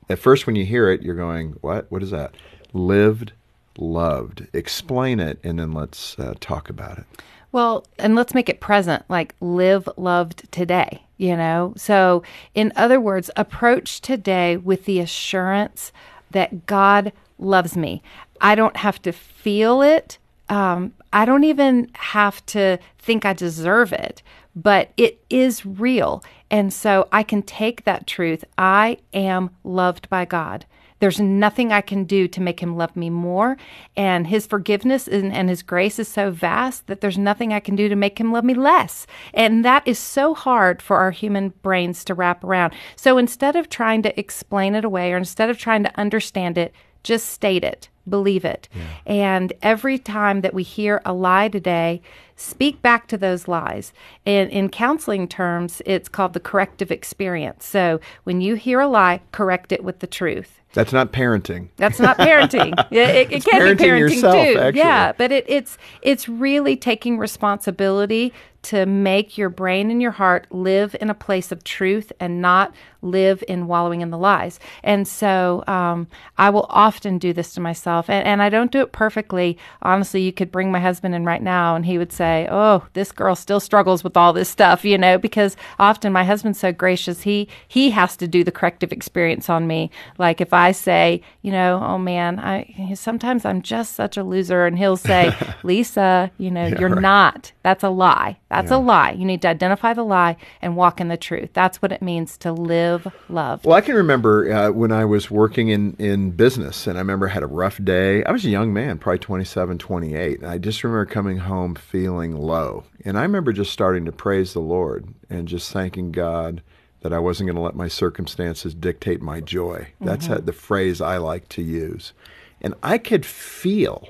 At 0.09 0.19
first, 0.19 0.47
when 0.47 0.55
you 0.55 0.65
hear 0.65 0.89
it, 0.89 1.01
you're 1.01 1.15
going, 1.15 1.57
What? 1.61 1.91
What 1.91 2.01
is 2.01 2.11
that? 2.11 2.33
Lived, 2.73 3.33
loved. 3.79 4.47
Explain 4.53 5.19
it, 5.19 5.39
and 5.43 5.59
then 5.59 5.71
let's 5.71 6.17
uh, 6.19 6.33
talk 6.39 6.69
about 6.69 6.99
it. 6.99 7.05
Well, 7.51 7.85
and 7.97 8.15
let's 8.15 8.33
make 8.35 8.49
it 8.49 8.59
present, 8.59 9.03
like 9.09 9.33
live 9.39 9.89
loved 9.97 10.51
today, 10.51 11.03
you 11.17 11.35
know? 11.35 11.73
So, 11.77 12.21
in 12.53 12.71
other 12.75 12.99
words, 12.99 13.31
approach 13.35 14.01
today 14.01 14.57
with 14.57 14.85
the 14.85 14.99
assurance 14.99 15.91
that 16.31 16.67
God 16.67 17.11
loves 17.39 17.75
me. 17.75 18.03
I 18.39 18.53
don't 18.53 18.77
have 18.77 19.01
to 19.01 19.11
feel 19.11 19.81
it. 19.81 20.19
Um, 20.47 20.93
I 21.11 21.25
don't 21.25 21.43
even 21.43 21.89
have 21.95 22.45
to 22.47 22.77
think 22.99 23.25
I 23.25 23.33
deserve 23.33 23.93
it, 23.93 24.21
but 24.55 24.91
it 24.95 25.19
is 25.29 25.65
real. 25.65 26.23
And 26.51 26.71
so 26.71 27.07
I 27.11 27.23
can 27.23 27.41
take 27.41 27.83
that 27.83 28.05
truth. 28.05 28.43
I 28.57 28.97
am 29.13 29.49
loved 29.63 30.09
by 30.09 30.25
God. 30.25 30.65
There's 30.99 31.19
nothing 31.19 31.71
I 31.71 31.81
can 31.81 32.03
do 32.03 32.27
to 32.27 32.41
make 32.41 32.61
him 32.61 32.75
love 32.75 32.95
me 32.95 33.09
more. 33.09 33.57
And 33.95 34.27
his 34.27 34.45
forgiveness 34.45 35.07
and, 35.07 35.33
and, 35.33 35.49
his 35.49 35.63
grace 35.63 35.97
is 35.99 36.07
so 36.07 36.29
vast 36.31 36.87
that 36.87 37.01
there's 37.01 37.17
nothing 37.17 37.53
I 37.53 37.59
can 37.59 37.75
do 37.75 37.89
to 37.89 37.95
make 37.95 38.19
him 38.19 38.31
love 38.31 38.43
me 38.43 38.53
less. 38.53 39.07
And 39.33 39.63
that 39.65 39.87
is 39.87 39.97
so 39.97 40.33
hard 40.33 40.81
for 40.81 40.97
our 40.97 41.11
human 41.11 41.49
brains 41.61 42.03
to 42.05 42.13
wrap 42.13 42.43
around. 42.43 42.73
So 42.95 43.17
instead 43.17 43.55
of 43.55 43.69
trying 43.69 44.01
to 44.03 44.19
explain 44.19 44.75
it 44.75 44.85
away 44.85 45.13
or 45.13 45.17
instead 45.17 45.49
of 45.49 45.57
trying 45.57 45.83
to 45.83 45.99
understand 45.99 46.57
it, 46.57 46.73
just 47.03 47.29
state 47.29 47.63
it. 47.63 47.89
believe 48.07 48.43
it. 48.43 48.67
And 49.05 49.53
every 49.61 49.99
time 49.99 50.41
that 50.41 50.53
we 50.53 50.63
hear 50.63 50.99
a 51.05 51.13
lie 51.13 51.47
today, 51.47 52.01
speak 52.35 52.81
back 52.81 53.07
to 53.07 53.17
those 53.17 53.47
lies. 53.47 53.93
And 54.25 54.49
in 54.49 54.69
counseling 54.69 55.27
terms, 55.27 55.81
it's 55.85 56.09
called 56.09 56.33
the 56.33 56.39
corrective 56.39 56.91
experience. 56.91 57.65
So 57.65 57.99
when 58.23 58.41
you 58.41 58.55
hear 58.55 58.79
a 58.79 58.87
lie, 58.87 59.21
correct 59.31 59.71
it 59.71 59.83
with 59.83 59.99
the 59.99 60.07
truth. 60.07 60.58
That's 60.73 60.93
not 60.93 61.11
parenting. 61.11 61.69
That's 61.77 61.99
not 61.99 62.17
parenting. 62.17 62.73
it, 62.91 62.97
it, 62.97 63.31
it 63.31 63.45
can 63.45 63.75
be 63.75 63.83
parenting 63.83 63.89
parenting 63.89 63.99
yourself, 63.99 64.35
too. 64.35 64.59
actually. 64.59 64.79
Yeah, 64.79 65.11
but 65.13 65.31
it, 65.31 65.45
it's 65.47 65.77
it's 66.01 66.29
really 66.29 66.75
taking 66.75 67.17
responsibility 67.17 68.33
to 68.61 68.85
make 68.85 69.37
your 69.37 69.49
brain 69.49 69.89
and 69.89 70.01
your 70.01 70.11
heart 70.11 70.47
live 70.51 70.95
in 70.99 71.09
a 71.09 71.13
place 71.13 71.51
of 71.51 71.63
truth 71.63 72.11
and 72.19 72.41
not 72.41 72.73
live 73.01 73.43
in 73.47 73.67
wallowing 73.67 74.01
in 74.01 74.09
the 74.09 74.17
lies. 74.17 74.59
And 74.83 75.07
so 75.07 75.63
um, 75.67 76.07
I 76.37 76.49
will 76.49 76.65
often 76.69 77.17
do 77.17 77.33
this 77.33 77.53
to 77.53 77.61
myself, 77.61 78.09
and, 78.09 78.25
and 78.27 78.41
I 78.41 78.49
don't 78.49 78.71
do 78.71 78.81
it 78.81 78.91
perfectly. 78.91 79.57
Honestly, 79.81 80.21
you 80.21 80.33
could 80.33 80.51
bring 80.51 80.71
my 80.71 80.79
husband 80.79 81.15
in 81.15 81.25
right 81.25 81.41
now, 81.41 81.75
and 81.75 81.85
he 81.85 81.97
would 81.97 82.11
say, 82.11 82.47
"Oh, 82.51 82.85
this 82.93 83.11
girl 83.11 83.35
still 83.35 83.59
struggles 83.59 84.03
with 84.03 84.17
all 84.17 84.33
this 84.33 84.49
stuff," 84.49 84.83
you 84.83 84.97
know, 84.97 85.17
because 85.17 85.55
often 85.77 86.11
my 86.11 86.23
husband's 86.23 86.59
so 86.59 86.71
gracious. 86.71 87.21
He 87.21 87.47
he 87.67 87.91
has 87.91 88.17
to 88.17 88.27
do 88.27 88.43
the 88.43 88.51
corrective 88.51 88.91
experience 88.91 89.49
on 89.49 89.67
me. 89.67 89.89
Like 90.17 90.41
if 90.41 90.53
I 90.53 90.71
say, 90.71 91.21
you 91.41 91.51
know, 91.51 91.81
"Oh 91.81 91.97
man, 91.97 92.39
I 92.39 92.93
sometimes 92.95 93.45
I'm 93.45 93.61
just 93.61 93.95
such 93.95 94.17
a 94.17 94.23
loser," 94.23 94.65
and 94.65 94.77
he'll 94.77 94.97
say, 94.97 95.33
"Lisa, 95.63 96.31
you 96.37 96.51
know, 96.51 96.67
you're 96.67 96.89
right. 96.89 97.01
not. 97.01 97.51
That's 97.63 97.83
a 97.83 97.89
lie. 97.89 98.37
That's 98.49 98.71
a 98.71 98.77
lie. 98.77 99.11
You 99.11 99.25
need 99.25 99.41
to 99.43 99.47
identify 99.47 99.93
the 99.93 100.03
lie 100.03 100.35
and 100.61 100.75
walk 100.75 100.99
in 100.99 101.07
the 101.07 101.17
truth. 101.17 101.49
That's 101.53 101.81
what 101.81 101.91
it 101.91 102.01
means 102.01 102.37
to 102.39 102.51
live 102.51 103.07
love." 103.29 103.63
Well, 103.63 103.75
I 103.77 103.81
can 103.81 103.95
remember 103.95 104.51
uh, 104.51 104.71
when 104.71 104.91
I 104.91 105.05
was 105.05 105.29
working 105.29 105.69
in, 105.69 105.95
in 105.99 106.31
business, 106.31 106.87
and 106.87 106.97
I 106.97 107.01
remember 107.01 107.29
I 107.29 107.33
had 107.33 107.43
a 107.43 107.47
rough 107.47 107.83
day. 107.83 108.23
I 108.23 108.31
was 108.31 108.43
a 108.45 108.49
young 108.49 108.73
man, 108.73 108.97
probably 108.97 109.19
27, 109.19 109.77
28. 109.77 110.39
And 110.39 110.47
I 110.49 110.57
just 110.57 110.83
remember 110.83 111.05
coming 111.05 111.37
home 111.37 111.75
feeling 111.75 112.35
low. 112.35 112.85
And 113.05 113.17
I 113.17 113.21
remember 113.21 113.53
just 113.53 113.71
starting 113.71 114.05
to 114.05 114.11
praise 114.11 114.53
the 114.53 114.59
Lord 114.61 115.07
and 115.29 115.47
just 115.47 115.71
thanking 115.71 116.11
God 116.11 116.61
that 117.01 117.13
I 117.13 117.19
wasn't 117.19 117.47
going 117.47 117.55
to 117.55 117.61
let 117.61 117.75
my 117.75 117.87
circumstances 117.87 118.73
dictate 118.73 119.21
my 119.21 119.39
joy. 119.39 119.87
That's 120.01 120.25
Mm-hmm. 120.25 120.33
how- 120.33 120.39
the 120.41 120.53
phrase 120.53 120.99
I 121.01 121.17
like 121.17 121.47
to 121.49 121.61
use. 121.61 122.13
And 122.61 122.73
I 122.83 122.97
could 122.97 123.25
feel 123.25 124.09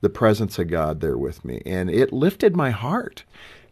the 0.00 0.08
presence 0.08 0.58
of 0.58 0.68
God 0.68 1.00
there 1.00 1.18
with 1.18 1.44
me, 1.44 1.62
and 1.66 1.90
it 1.90 2.12
lifted 2.12 2.56
my 2.56 2.70
heart. 2.70 3.24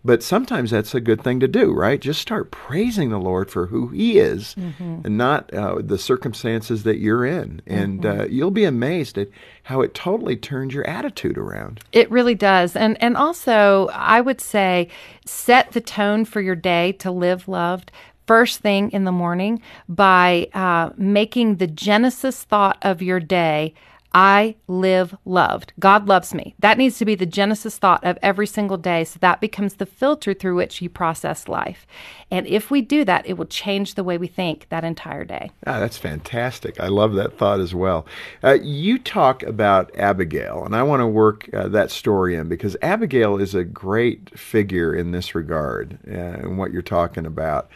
But 0.06 0.22
sometimes 0.22 0.70
that's 0.70 0.94
a 0.94 1.00
good 1.00 1.20
thing 1.20 1.40
to 1.40 1.48
do, 1.48 1.72
right? 1.72 2.00
Just 2.00 2.20
start 2.20 2.52
praising 2.52 3.10
the 3.10 3.18
Lord 3.18 3.50
for 3.50 3.66
who 3.66 3.88
He 3.88 4.20
is 4.20 4.54
and 4.78 5.18
not 5.18 5.52
uh, 5.52 5.80
the 5.82 5.98
circumstances 5.98 6.84
that 6.84 6.98
you're 6.98 7.26
in. 7.26 7.60
And 7.66 8.06
uh, 8.06 8.26
you'll 8.30 8.52
be 8.52 8.62
amazed 8.62 9.18
at 9.18 9.28
how 9.64 9.80
it 9.80 9.94
totally 9.94 10.36
turns 10.36 10.72
your 10.72 10.88
attitude 10.88 11.36
around. 11.36 11.80
It 11.90 12.08
really 12.08 12.36
does. 12.36 12.76
And 12.76 12.96
and 13.02 13.16
also 13.16 13.88
I 13.92 14.20
would 14.20 14.40
say 14.40 14.88
set 15.24 15.72
the 15.72 15.80
tone 15.80 16.24
for 16.24 16.40
your 16.40 16.54
day 16.54 16.92
to 16.92 17.10
live 17.10 17.48
loved 17.48 17.90
first 18.28 18.60
thing 18.60 18.90
in 18.92 19.04
the 19.04 19.12
morning 19.12 19.60
by 19.88 20.48
uh, 20.54 20.90
making 20.96 21.56
the 21.56 21.66
genesis 21.66 22.44
thought 22.44 22.78
of 22.82 23.02
your 23.02 23.20
day 23.20 23.74
I 24.16 24.56
live 24.66 25.14
loved. 25.26 25.74
God 25.78 26.08
loves 26.08 26.32
me. 26.32 26.54
That 26.60 26.78
needs 26.78 26.96
to 26.96 27.04
be 27.04 27.16
the 27.16 27.26
genesis 27.26 27.76
thought 27.76 28.02
of 28.02 28.16
every 28.22 28.46
single 28.46 28.78
day. 28.78 29.04
So 29.04 29.18
that 29.20 29.42
becomes 29.42 29.74
the 29.74 29.84
filter 29.84 30.32
through 30.32 30.56
which 30.56 30.80
you 30.80 30.88
process 30.88 31.48
life. 31.48 31.86
And 32.30 32.46
if 32.46 32.70
we 32.70 32.80
do 32.80 33.04
that, 33.04 33.26
it 33.26 33.34
will 33.34 33.44
change 33.44 33.92
the 33.92 34.02
way 34.02 34.16
we 34.16 34.26
think 34.26 34.70
that 34.70 34.84
entire 34.84 35.26
day. 35.26 35.50
Ah, 35.66 35.80
that's 35.80 35.98
fantastic. 35.98 36.80
I 36.80 36.88
love 36.88 37.12
that 37.12 37.36
thought 37.36 37.60
as 37.60 37.74
well. 37.74 38.06
Uh, 38.42 38.56
you 38.62 38.98
talk 38.98 39.42
about 39.42 39.94
Abigail, 39.94 40.64
and 40.64 40.74
I 40.74 40.82
want 40.82 41.00
to 41.00 41.06
work 41.06 41.52
uh, 41.52 41.68
that 41.68 41.90
story 41.90 42.36
in 42.36 42.48
because 42.48 42.74
Abigail 42.80 43.36
is 43.36 43.54
a 43.54 43.64
great 43.64 44.38
figure 44.38 44.94
in 44.94 45.10
this 45.10 45.34
regard 45.34 45.98
uh, 46.08 46.14
and 46.14 46.56
what 46.56 46.72
you're 46.72 46.80
talking 46.80 47.26
about. 47.26 47.68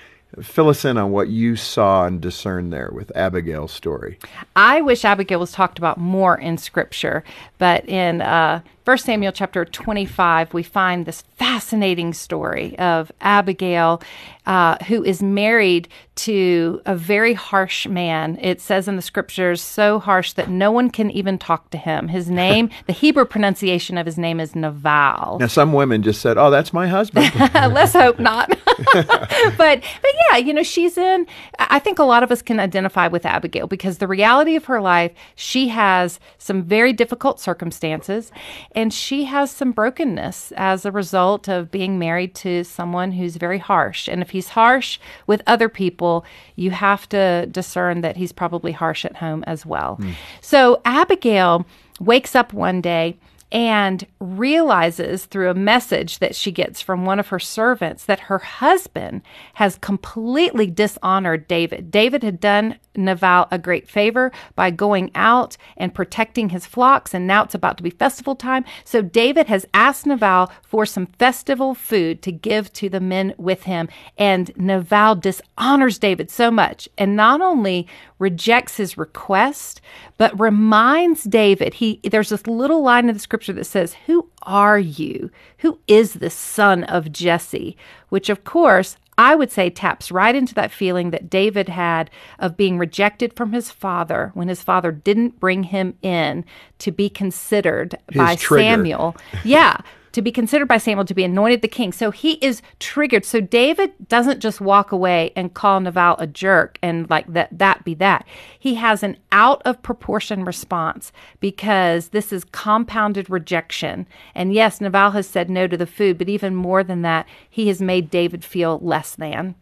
Fill 0.43 0.69
us 0.69 0.85
in 0.85 0.97
on 0.97 1.11
what 1.11 1.29
you 1.29 1.57
saw 1.57 2.07
and 2.07 2.21
discerned 2.21 2.73
there 2.73 2.91
with 2.93 3.15
Abigail's 3.17 3.73
story. 3.73 4.19
I 4.57 4.81
wish 4.81 5.05
Abigail 5.05 5.41
was 5.41 5.53
talked 5.53 5.79
about 5.79 5.99
more 5.99 6.39
in 6.39 6.59
Scripture, 6.59 7.25
but 7.59 7.89
in 7.89 8.23
uh, 8.23 8.63
1 8.85 8.99
Samuel 8.99 9.31
chapter 9.31 9.65
25, 9.67 10.55
we 10.55 10.63
find 10.63 11.05
this 11.05 11.21
fascinating 11.37 12.15
story 12.15 12.79
of 12.79 13.13
Abigail, 13.21 14.01
uh, 14.47 14.83
who 14.85 15.05
is 15.05 15.23
married 15.23 15.87
to 16.15 16.81
a 16.87 16.97
very 16.97 17.35
harsh 17.35 17.87
man. 17.87 18.39
It 18.41 18.61
says 18.61 18.89
in 18.89 18.97
the 18.97 19.03
Scriptures, 19.03 19.61
so 19.61 19.99
harsh 19.99 20.33
that 20.33 20.49
no 20.49 20.73
one 20.73 20.91
can 20.91 21.11
even 21.11 21.39
talk 21.39 21.69
to 21.71 21.79
him. 21.79 22.09
His 22.09 22.31
name, 22.45 22.71
the 22.87 22.93
Hebrew 22.93 23.27
pronunciation 23.27 23.99
of 23.99 24.07
his 24.07 24.17
name 24.17 24.41
is 24.41 24.57
Naval. 24.57 25.39
Now, 25.39 25.47
some 25.47 25.75
women 25.75 26.03
just 26.03 26.23
said, 26.23 26.39
"Oh, 26.39 26.51
that's 26.51 26.73
my 26.73 26.87
husband." 26.87 27.33
Let's 27.55 27.93
hope 27.93 28.19
not. 28.19 28.49
but 28.95 29.57
but 29.57 30.11
yeah, 30.31 30.39
you 30.39 30.55
know, 30.55 30.63
she's 30.63 30.97
in 30.97 31.27
I 31.59 31.79
think 31.79 31.99
a 31.99 32.05
lot 32.05 32.23
of 32.23 32.31
us 32.31 32.43
can 32.43 32.59
identify 32.61 33.09
with 33.09 33.27
Abigail 33.27 33.67
because 33.67 33.99
the 33.99 34.09
reality 34.09 34.57
of 34.57 34.65
her 34.67 34.81
life, 34.81 35.13
she 35.35 35.69
has 35.69 36.19
some 36.39 36.63
very 36.63 36.93
difficult 36.93 37.41
circumstances 37.41 38.33
and 38.73 38.93
she 38.93 39.25
has 39.25 39.51
some 39.51 39.73
brokenness 39.73 40.53
as 40.57 40.85
a 40.85 40.93
result 40.93 41.49
of 41.49 41.71
being 41.71 41.99
married 41.99 42.35
to 42.37 42.65
someone 42.65 43.13
who's 43.13 43.37
very 43.37 43.59
harsh. 43.59 44.09
And 44.09 44.23
if 44.23 44.31
he's 44.31 44.51
harsh 44.51 44.99
with 45.27 45.43
other 45.47 45.69
people, 45.69 46.25
you 46.57 46.71
have 46.71 47.09
to 47.09 47.47
discern 47.47 48.01
that 48.03 48.17
he's 48.17 48.33
probably 48.33 48.73
harsh 48.73 49.05
at 49.05 49.17
home 49.17 49.43
as 49.47 49.67
well. 49.67 49.97
Hmm. 49.97 50.13
So 50.41 50.81
Abigail 50.85 51.67
wakes 51.99 52.35
up 52.35 52.53
one 52.53 52.81
day 52.81 53.19
and 53.53 54.07
realizes 54.21 55.27
through 55.27 55.51
a 55.51 55.55
message 55.55 56.21
that 56.21 56.37
she 56.37 56.53
gets 56.53 56.81
from 56.81 57.05
one 57.05 57.19
of 57.19 57.29
her 57.29 57.41
servants 57.41 58.05
that 58.05 58.21
her 58.21 58.39
husband 58.39 59.23
has 59.55 59.77
completely 59.77 60.69
dishonored 60.69 61.49
David. 61.49 61.91
David 61.91 62.23
had 62.23 62.39
done 62.39 62.79
Naval 62.97 63.47
a 63.51 63.59
great 63.59 63.89
favor 63.89 64.33
by 64.55 64.71
going 64.71 65.11
out 65.15 65.57
and 65.77 65.95
protecting 65.95 66.51
his 66.51 66.67
flocks, 66.67 67.15
and 67.15 67.27
now 67.27 67.45
it's 67.45 67.55
about 67.55 67.77
to 67.77 67.83
be 67.83 67.91
festival 67.91 68.35
time. 68.35 68.65
So 68.85 69.03
David 69.03 69.47
has 69.47 69.67
asked 69.73 70.07
Naval 70.07 70.51
for 70.63 70.85
some 70.85 71.07
festival 71.07 71.75
food 71.75 72.23
to 72.23 72.33
give 72.33 72.73
to 72.75 72.89
the 72.89 73.01
men 73.01 73.35
with 73.37 73.65
him, 73.65 73.89
and 74.19 74.51
Naval 74.57 75.15
dishonors 75.15 75.99
David 75.99 76.31
so 76.31 76.51
much, 76.51 76.89
and 76.99 77.17
not 77.17 77.41
only 77.41 77.87
rejects 78.19 78.77
his 78.77 78.99
request, 78.99 79.81
but 80.19 80.39
reminds 80.39 81.25
David. 81.25 81.75
He 81.75 82.01
there's 82.05 82.29
this 82.29 82.47
little 82.47 82.83
line 82.83 83.09
in 83.09 83.15
the 83.15 83.21
scripture 83.21 83.53
that 83.55 83.65
says, 83.65 83.95
"Who 84.07 84.29
are 84.43 84.79
you? 84.79 85.31
Who 85.59 85.79
is 85.87 86.15
the 86.15 86.31
son 86.31 86.85
of 86.85 87.13
Jesse?" 87.13 87.77
Which, 88.09 88.29
of 88.29 88.45
course, 88.45 88.97
I 89.21 89.35
would 89.35 89.53
say 89.53 89.69
taps 89.69 90.11
right 90.11 90.35
into 90.35 90.55
that 90.55 90.73
feeling 90.73 91.11
that 91.11 91.29
David 91.29 91.69
had 91.69 92.11
of 92.39 92.57
being 92.57 92.79
rejected 92.79 93.37
from 93.37 93.53
his 93.53 93.71
father 93.71 94.31
when 94.33 94.49
his 94.49 94.63
father 94.63 94.91
didn't 94.91 95.39
bring 95.39 95.65
him 95.65 95.93
in 96.01 96.43
to 96.79 96.91
be 96.91 97.11
considered 97.11 97.99
by 98.15 98.35
trigger. 98.37 98.63
Samuel. 98.63 99.15
Yeah. 99.45 99.83
To 100.13 100.23
be 100.23 100.33
considered 100.33 100.67
by 100.67 100.79
Samuel 100.79 101.05
to 101.05 101.15
be 101.15 101.25
anointed 101.25 101.63
the 101.63 101.69
king. 101.69 101.93
So 101.93 102.11
he 102.11 102.33
is 102.35 102.63
triggered. 102.79 103.25
So 103.25 103.41
David 103.41 103.93
doesn't 104.09 104.41
just 104.41 104.61
walk 104.61 104.93
away 104.93 105.33
and 105.37 105.55
call 105.55 105.81
Naval 105.81 106.17
a 106.19 106.27
jerk 106.27 106.79
and 106.83 107.09
like 107.09 107.33
that 107.33 107.57
that 107.57 107.85
be 107.85 107.95
that. 107.95 108.27
He 108.59 108.75
has 108.75 109.03
an 109.03 109.17
out 109.33 109.63
of 109.65 109.83
proportion 109.83 110.45
response 110.45 111.13
because 111.39 112.09
this 112.09 112.33
is 112.33 112.45
compounded 112.45 113.31
rejection. 113.31 114.07
And 114.35 114.53
yes, 114.53 114.81
Naval 114.81 115.13
has 115.13 115.27
said 115.29 115.49
no 115.49 115.67
to 115.67 115.77
the 115.77 115.87
food, 115.87 116.19
but 116.19 116.29
even 116.29 116.55
more 116.55 116.83
than 116.83 117.03
that, 117.03 117.27
he 117.49 117.69
has 117.69 117.81
made 117.81 118.11
David 118.11 118.45
feel 118.45 118.79
less 118.81 119.15
than. 119.15 119.55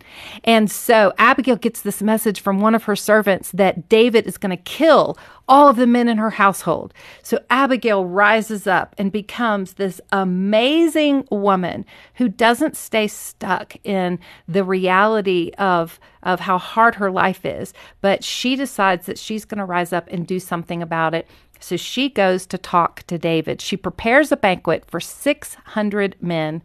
And 0.45 0.71
so 0.71 1.13
Abigail 1.19 1.57
gets 1.57 1.83
this 1.83 2.03
message 2.03 2.41
from 2.41 2.61
one 2.61 2.75
of 2.75 2.85
her 2.85 2.97
servants 2.97 3.51
that 3.53 3.89
David 3.89 4.27
is 4.27 4.39
going 4.39 4.57
to 4.57 4.63
kill 4.63 5.19
all 5.49 5.69
of 5.69 5.77
the 5.77 5.87
men 5.87 6.09
in 6.09 6.19
her 6.19 6.31
household. 6.31 6.93
So 7.23 7.41
Abigail 7.51 8.05
rises 8.05 8.67
up 8.67 8.95
and 8.99 9.11
becomes 9.11 9.75
this 9.75 10.01
amazing 10.13 11.27
woman 11.31 11.87
who 12.15 12.29
doesn't 12.29 12.77
stay 12.77 13.09
stuck 13.09 13.75
in 13.85 14.19
the 14.47 14.65
reality 14.65 15.53
of 15.59 15.99
of 16.23 16.41
how 16.41 16.59
hard 16.59 16.97
her 16.97 17.11
life 17.11 17.45
is, 17.45 17.73
but 18.01 18.25
she 18.25 18.57
decides 18.57 19.07
that 19.07 19.19
she's 19.19 19.45
going 19.45 19.59
to 19.59 19.65
rise 19.65 19.93
up 19.93 20.09
and 20.11 20.27
do 20.27 20.41
something 20.41 20.83
about 20.83 21.15
it. 21.15 21.29
So 21.61 21.77
she 21.77 22.09
goes 22.09 22.47
to 22.47 22.59
talk 22.59 23.03
to 23.05 23.19
David. 23.19 23.61
She 23.61 23.77
prepares 23.77 24.31
a 24.33 24.37
banquet 24.37 24.85
for 24.87 25.01
600 25.01 26.17
men 26.21 26.63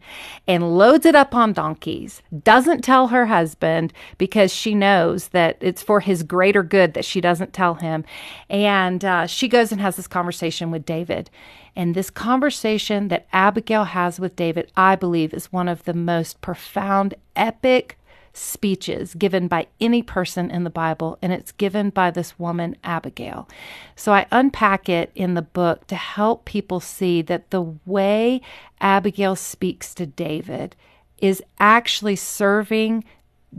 and 0.48 0.78
loads 0.78 1.06
it 1.06 1.16
up 1.16 1.34
on 1.34 1.54
donkeys. 1.54 2.22
Doesn't 2.44 2.84
tell 2.84 3.08
her 3.08 3.28
husband 3.28 3.94
because 4.18 4.54
she 4.54 4.76
knows 4.76 5.30
that 5.30 5.58
it's 5.62 5.82
for 5.82 6.00
his 6.00 6.24
greater 6.24 6.64
good 6.64 6.94
that 6.94 7.06
she 7.06 7.22
doesn't 7.22 7.54
tell 7.54 7.76
him. 7.76 8.06
And 8.50 9.04
uh, 9.04 9.28
she 9.28 9.48
goes 9.48 9.72
and 9.72 9.82
has 9.82 9.96
this 9.96 10.08
conversation 10.08 10.72
with 10.72 10.86
David. 10.86 11.30
And 11.76 11.96
this 11.96 12.10
conversation 12.10 13.08
that 13.08 13.28
Abigail 13.34 13.86
has 13.86 14.20
with 14.20 14.36
David, 14.36 14.72
I 14.78 14.96
believe, 14.96 15.34
is 15.34 15.52
one 15.52 15.68
of 15.68 15.86
the 15.86 15.94
most 15.94 16.40
profound, 16.42 17.16
epic 17.36 17.98
speeches 18.34 19.14
given 19.14 19.48
by 19.48 19.68
any 19.80 20.02
person 20.02 20.50
in 20.50 20.64
the 20.64 20.70
Bible, 20.70 21.18
and 21.22 21.32
it's 21.32 21.52
given 21.52 21.92
by 21.92 22.12
this 22.12 22.38
woman, 22.40 22.76
Abigail. 22.84 23.48
So 23.96 24.12
I 24.12 24.26
unpack 24.32 24.90
it 24.90 25.12
in 25.16 25.36
the 25.36 25.42
book 25.42 25.88
to 25.88 25.96
help 25.96 26.46
people 26.46 26.80
see 26.80 27.22
that 27.22 27.52
the 27.52 27.76
way 27.86 28.42
Abigail 28.82 29.36
speaks 29.36 29.94
to 29.96 30.06
David 30.06 30.76
is 31.20 31.44
actually 31.60 32.16
serving 32.16 33.04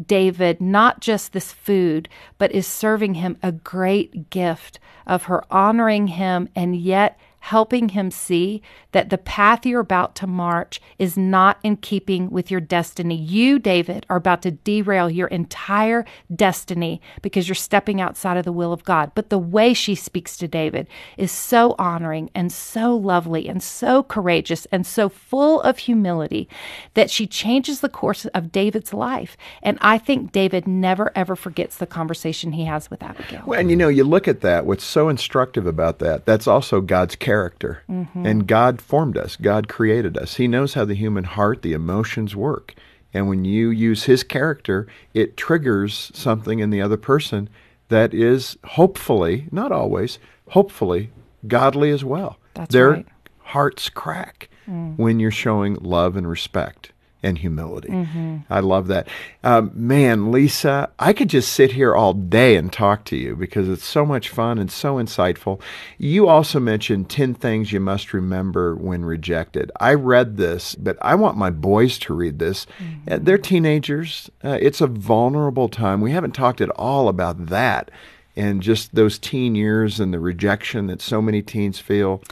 David 0.07 0.61
not 0.61 1.01
just 1.01 1.33
this 1.33 1.53
food, 1.53 2.09
but 2.37 2.53
is 2.53 2.67
serving 2.67 3.15
him 3.15 3.39
a 3.43 3.53
great 3.53 4.29
gift 4.29 4.81
of 5.07 5.25
her 5.25 5.45
honoring 5.51 6.09
him 6.09 6.49
and 6.57 6.75
yet 6.75 7.19
helping 7.45 7.91
him 7.91 8.11
see 8.11 8.63
that 8.93 9.11
the 9.11 9.19
path 9.19 9.67
you're 9.67 9.79
about 9.79 10.15
to 10.15 10.27
march 10.27 10.81
is 10.99 11.15
not 11.15 11.59
in 11.63 11.77
keeping 11.77 12.31
with 12.31 12.51
your 12.51 12.59
destiny. 12.59 13.15
You, 13.15 13.59
David, 13.59 14.07
are 14.09 14.17
about 14.17 14.41
to 14.43 14.51
derail 14.51 15.11
your 15.11 15.27
entire 15.27 16.07
destiny 16.35 17.03
because 17.21 17.47
you're 17.47 17.55
stepping 17.55 18.01
outside 18.01 18.39
of 18.39 18.47
the 18.47 18.53
will 18.53 18.73
of 18.73 18.83
God. 18.85 19.13
But 19.15 19.29
the 19.29 19.39
way 19.39 19.75
she 19.75 19.95
speaks 19.95 20.39
to 20.39 20.49
David 20.49 20.89
is 21.19 21.31
so 21.31 21.75
honoring 21.79 22.31
and 22.35 22.51
so 22.51 22.97
lovely 22.97 23.47
and 23.47 23.63
so 23.63 24.03
courageous 24.03 24.67
and 24.73 24.87
so 24.87 25.11
full 25.11 25.61
of 25.61 25.77
humility 25.77 26.49
that 26.95 27.11
she 27.11 27.27
changes 27.27 27.81
the 27.81 27.91
course 27.91 28.25
of 28.25 28.53
David's 28.53 28.95
life. 28.95 29.37
And 29.63 29.77
I 29.83 29.99
think 29.99 30.33
David 30.33 30.67
never 30.67 31.13
ever 31.15 31.37
forgets 31.37 31.77
the 31.77 31.87
conversation 31.87 32.53
he 32.53 32.65
has 32.65 32.89
with 32.89 33.03
Abigail. 33.03 33.43
Well, 33.45 33.61
and 33.61 33.69
you 33.69 33.77
know, 33.77 33.89
you 33.89 34.05
look 34.05 34.29
at 34.29 34.41
that, 34.41 34.65
what's 34.65 34.83
so 34.83 35.11
instructive 35.11 35.67
about 35.67 35.99
that, 35.99 36.25
that's 36.25 36.47
also 36.47 36.81
God's 36.81 37.15
character 37.15 37.34
character. 37.35 37.83
Mm-hmm. 37.91 38.25
And 38.25 38.47
God 38.47 38.81
formed 38.81 39.19
us, 39.19 39.35
God 39.35 39.67
created 39.67 40.17
us. 40.17 40.37
He 40.37 40.47
knows 40.47 40.75
how 40.75 40.85
the 40.85 40.95
human 40.95 41.25
heart, 41.25 41.63
the 41.63 41.73
emotions 41.73 42.37
work. 42.37 42.75
And 43.13 43.29
when 43.29 43.45
you 43.45 43.71
use 43.71 44.05
His 44.05 44.23
character, 44.23 44.87
it 45.15 45.37
triggers 45.37 46.13
something 46.15 46.61
in 46.61 46.71
the 46.71 46.81
other 46.81 46.97
person 46.97 47.49
that 47.89 48.15
is 48.15 48.57
hopefully, 48.65 49.49
not 49.51 49.73
always, 49.73 50.21
hopefully 50.51 51.11
godly 51.49 51.91
as 51.91 52.05
well. 52.05 52.39
That's 52.55 52.73
Their 52.73 52.91
right. 52.91 53.07
hearts 53.39 53.89
crack 53.89 54.49
mm. 54.69 54.97
when 54.97 55.19
you're 55.19 55.33
showing 55.33 55.75
love 55.75 56.17
and 56.17 56.29
respect 56.29 56.93
and 57.25 57.39
humility. 57.39 57.89
Mm-hmm. 57.89 58.37
I 58.51 58.61
love 58.61 58.89
that. 58.89 59.09
Um, 59.43 59.71
man, 59.75 60.31
Lisa, 60.31 60.91
I 60.99 61.13
could 61.13 61.31
just 61.31 61.53
sit 61.53 61.73
here 61.73 61.95
all 61.95 62.13
day 62.13 62.55
and 62.57 62.73
talk 62.73 63.05
to 63.07 63.17
you 63.17 63.35
because 63.35 63.69
it's 63.69 63.85
so 63.85 64.05
much 64.05 64.29
fun 64.29 64.59
and 64.59 64.71
so 64.71 64.97
insightful. 64.97 65.61
You 65.97 66.29
also 66.29 66.61
mentioned 66.61 67.09
10 67.09 67.35
things 67.35 67.73
you 67.73 67.81
must 67.81 68.13
remember 68.13 68.77
when 68.77 69.05
rejected. 69.05 69.73
I 69.81 69.95
read 69.95 70.37
this, 70.37 70.75
but 70.75 70.99
I 71.01 71.15
want 71.15 71.39
my 71.39 71.51
boys 71.51 71.99
to 72.01 72.15
read 72.15 72.39
this. 72.39 72.67
Mm-hmm. 72.79 73.13
Uh, 73.13 73.19
they're 73.23 73.39
teenagers, 73.39 74.31
uh, 74.45 74.59
it's 74.61 74.83
a 74.83 74.87
vulnerable 74.87 75.69
time. 75.69 76.03
We 76.03 76.13
haven't 76.13 76.33
talked 76.33 76.61
at 76.61 76.71
all 76.71 77.09
about 77.09 77.47
that 77.47 77.91
and 78.37 78.63
just 78.63 78.95
those 78.95 79.19
teen 79.19 79.55
years 79.55 79.99
and 79.99 80.13
the 80.13 80.19
rejection 80.21 80.89
that 80.89 81.01
so 81.01 81.23
many 81.23 81.41
teens 81.41 81.79
feel. 81.79 82.23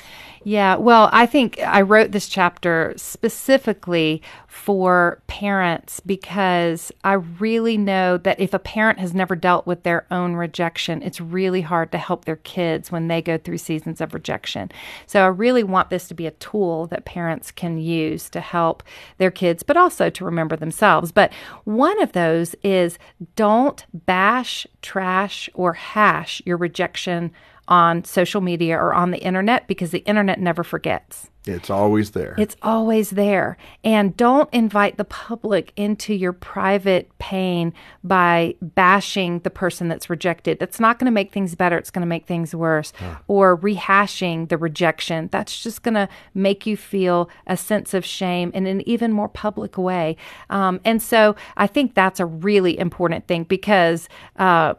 Yeah, 0.45 0.75
well, 0.75 1.09
I 1.13 1.27
think 1.27 1.61
I 1.61 1.83
wrote 1.83 2.11
this 2.11 2.29
chapter 2.29 2.95
specifically 2.97 4.23
for 4.49 5.23
parents 5.29 6.01
because 6.01 6.91
I 7.05 7.13
really 7.13 7.77
know 7.79 8.19
that 8.19 8.41
if 8.41 8.53
a 8.53 8.59
parent 8.59 8.99
has 8.99 9.15
never 9.15 9.37
dealt 9.37 9.67
with 9.67 9.85
their 9.85 10.05
own 10.11 10.35
rejection, 10.35 11.01
it's 11.03 11.21
really 11.21 11.61
hard 11.61 11.93
to 11.93 11.99
help 11.99 12.25
their 12.25 12.37
kids 12.37 12.91
when 12.91 13.07
they 13.07 13.23
go 13.23 13.39
through 13.39 13.59
seasons 13.59 14.01
of 14.01 14.15
rejection. 14.15 14.73
So 15.07 15.23
I 15.23 15.29
really 15.29 15.63
want 15.63 15.91
this 15.91 16.09
to 16.09 16.15
be 16.15 16.27
a 16.27 16.33
tool 16.33 16.87
that 16.89 17.05
parents 17.05 17.53
can 17.53 17.79
use 17.79 18.29
to 18.31 18.41
help 18.41 18.83
their 19.19 19.31
kids, 19.31 19.63
but 19.63 19.77
also 19.77 20.11
to 20.11 20.25
remember 20.25 20.57
themselves. 20.57 21.13
But 21.13 21.33
one 21.65 22.03
of 22.03 22.13
those 22.13 22.57
is 22.65 22.99
don't 23.37 23.87
bash, 23.95 24.67
trash, 24.83 25.49
or 25.55 25.75
hash 25.75 26.43
your 26.45 26.57
rejection 26.57 27.31
on 27.73 28.05
social 28.05 28.43
media 28.43 28.77
or 28.77 28.93
on 28.93 29.13
the 29.13 29.19
internet 29.21 29.67
because 29.67 29.93
the 29.93 30.01
internet 30.01 30.39
never 30.39 30.63
forgets. 30.63 31.31
It's 31.47 31.71
always 31.71 32.11
there. 32.11 32.35
It's 32.37 32.55
always 32.61 33.11
there. 33.11 33.57
And 33.83 34.15
don't 34.15 34.53
invite 34.53 34.99
the 34.99 35.07
public 35.07 35.73
into 35.75 36.13
your 36.13 36.35
private 36.35 37.11
pain 37.19 37.73
by 38.05 38.57
bashing 38.61 39.39
the 39.39 39.49
person 39.49 39.89
that's 39.89 40.11
rejected. 40.11 40.59
That's 40.59 40.79
not 40.79 40.99
going 40.99 41.07
to 41.07 41.13
make 41.13 41.33
things 41.33 41.55
better. 41.55 41.79
It's 41.79 41.91
going 41.91 42.03
to 42.03 42.07
make 42.07 42.27
things 42.27 42.55
worse. 42.55 42.93
Huh. 42.97 43.17
Or 43.27 43.57
rehashing 43.57 44.51
the 44.51 44.59
rejection. 44.59 45.31
That's 45.33 45.63
just 45.63 45.83
going 45.83 45.95
to 45.95 46.11
make 46.35 46.67
you 46.67 46.77
feel 46.77 47.31
a 47.47 47.57
sense 47.57 47.95
of 47.95 48.05
shame 48.05 48.51
in 48.53 48.67
an 48.67 48.87
even 48.87 49.13
more 49.13 49.29
public 49.29 49.79
way. 49.79 50.19
Um, 50.51 50.79
and 50.85 51.01
so 51.03 51.37
I 51.57 51.67
think 51.69 51.95
that's 51.95 52.21
a 52.21 52.27
really 52.27 52.79
important 52.79 53.27
thing 53.27 53.45
because. 53.45 54.11
Uh, 54.37 54.75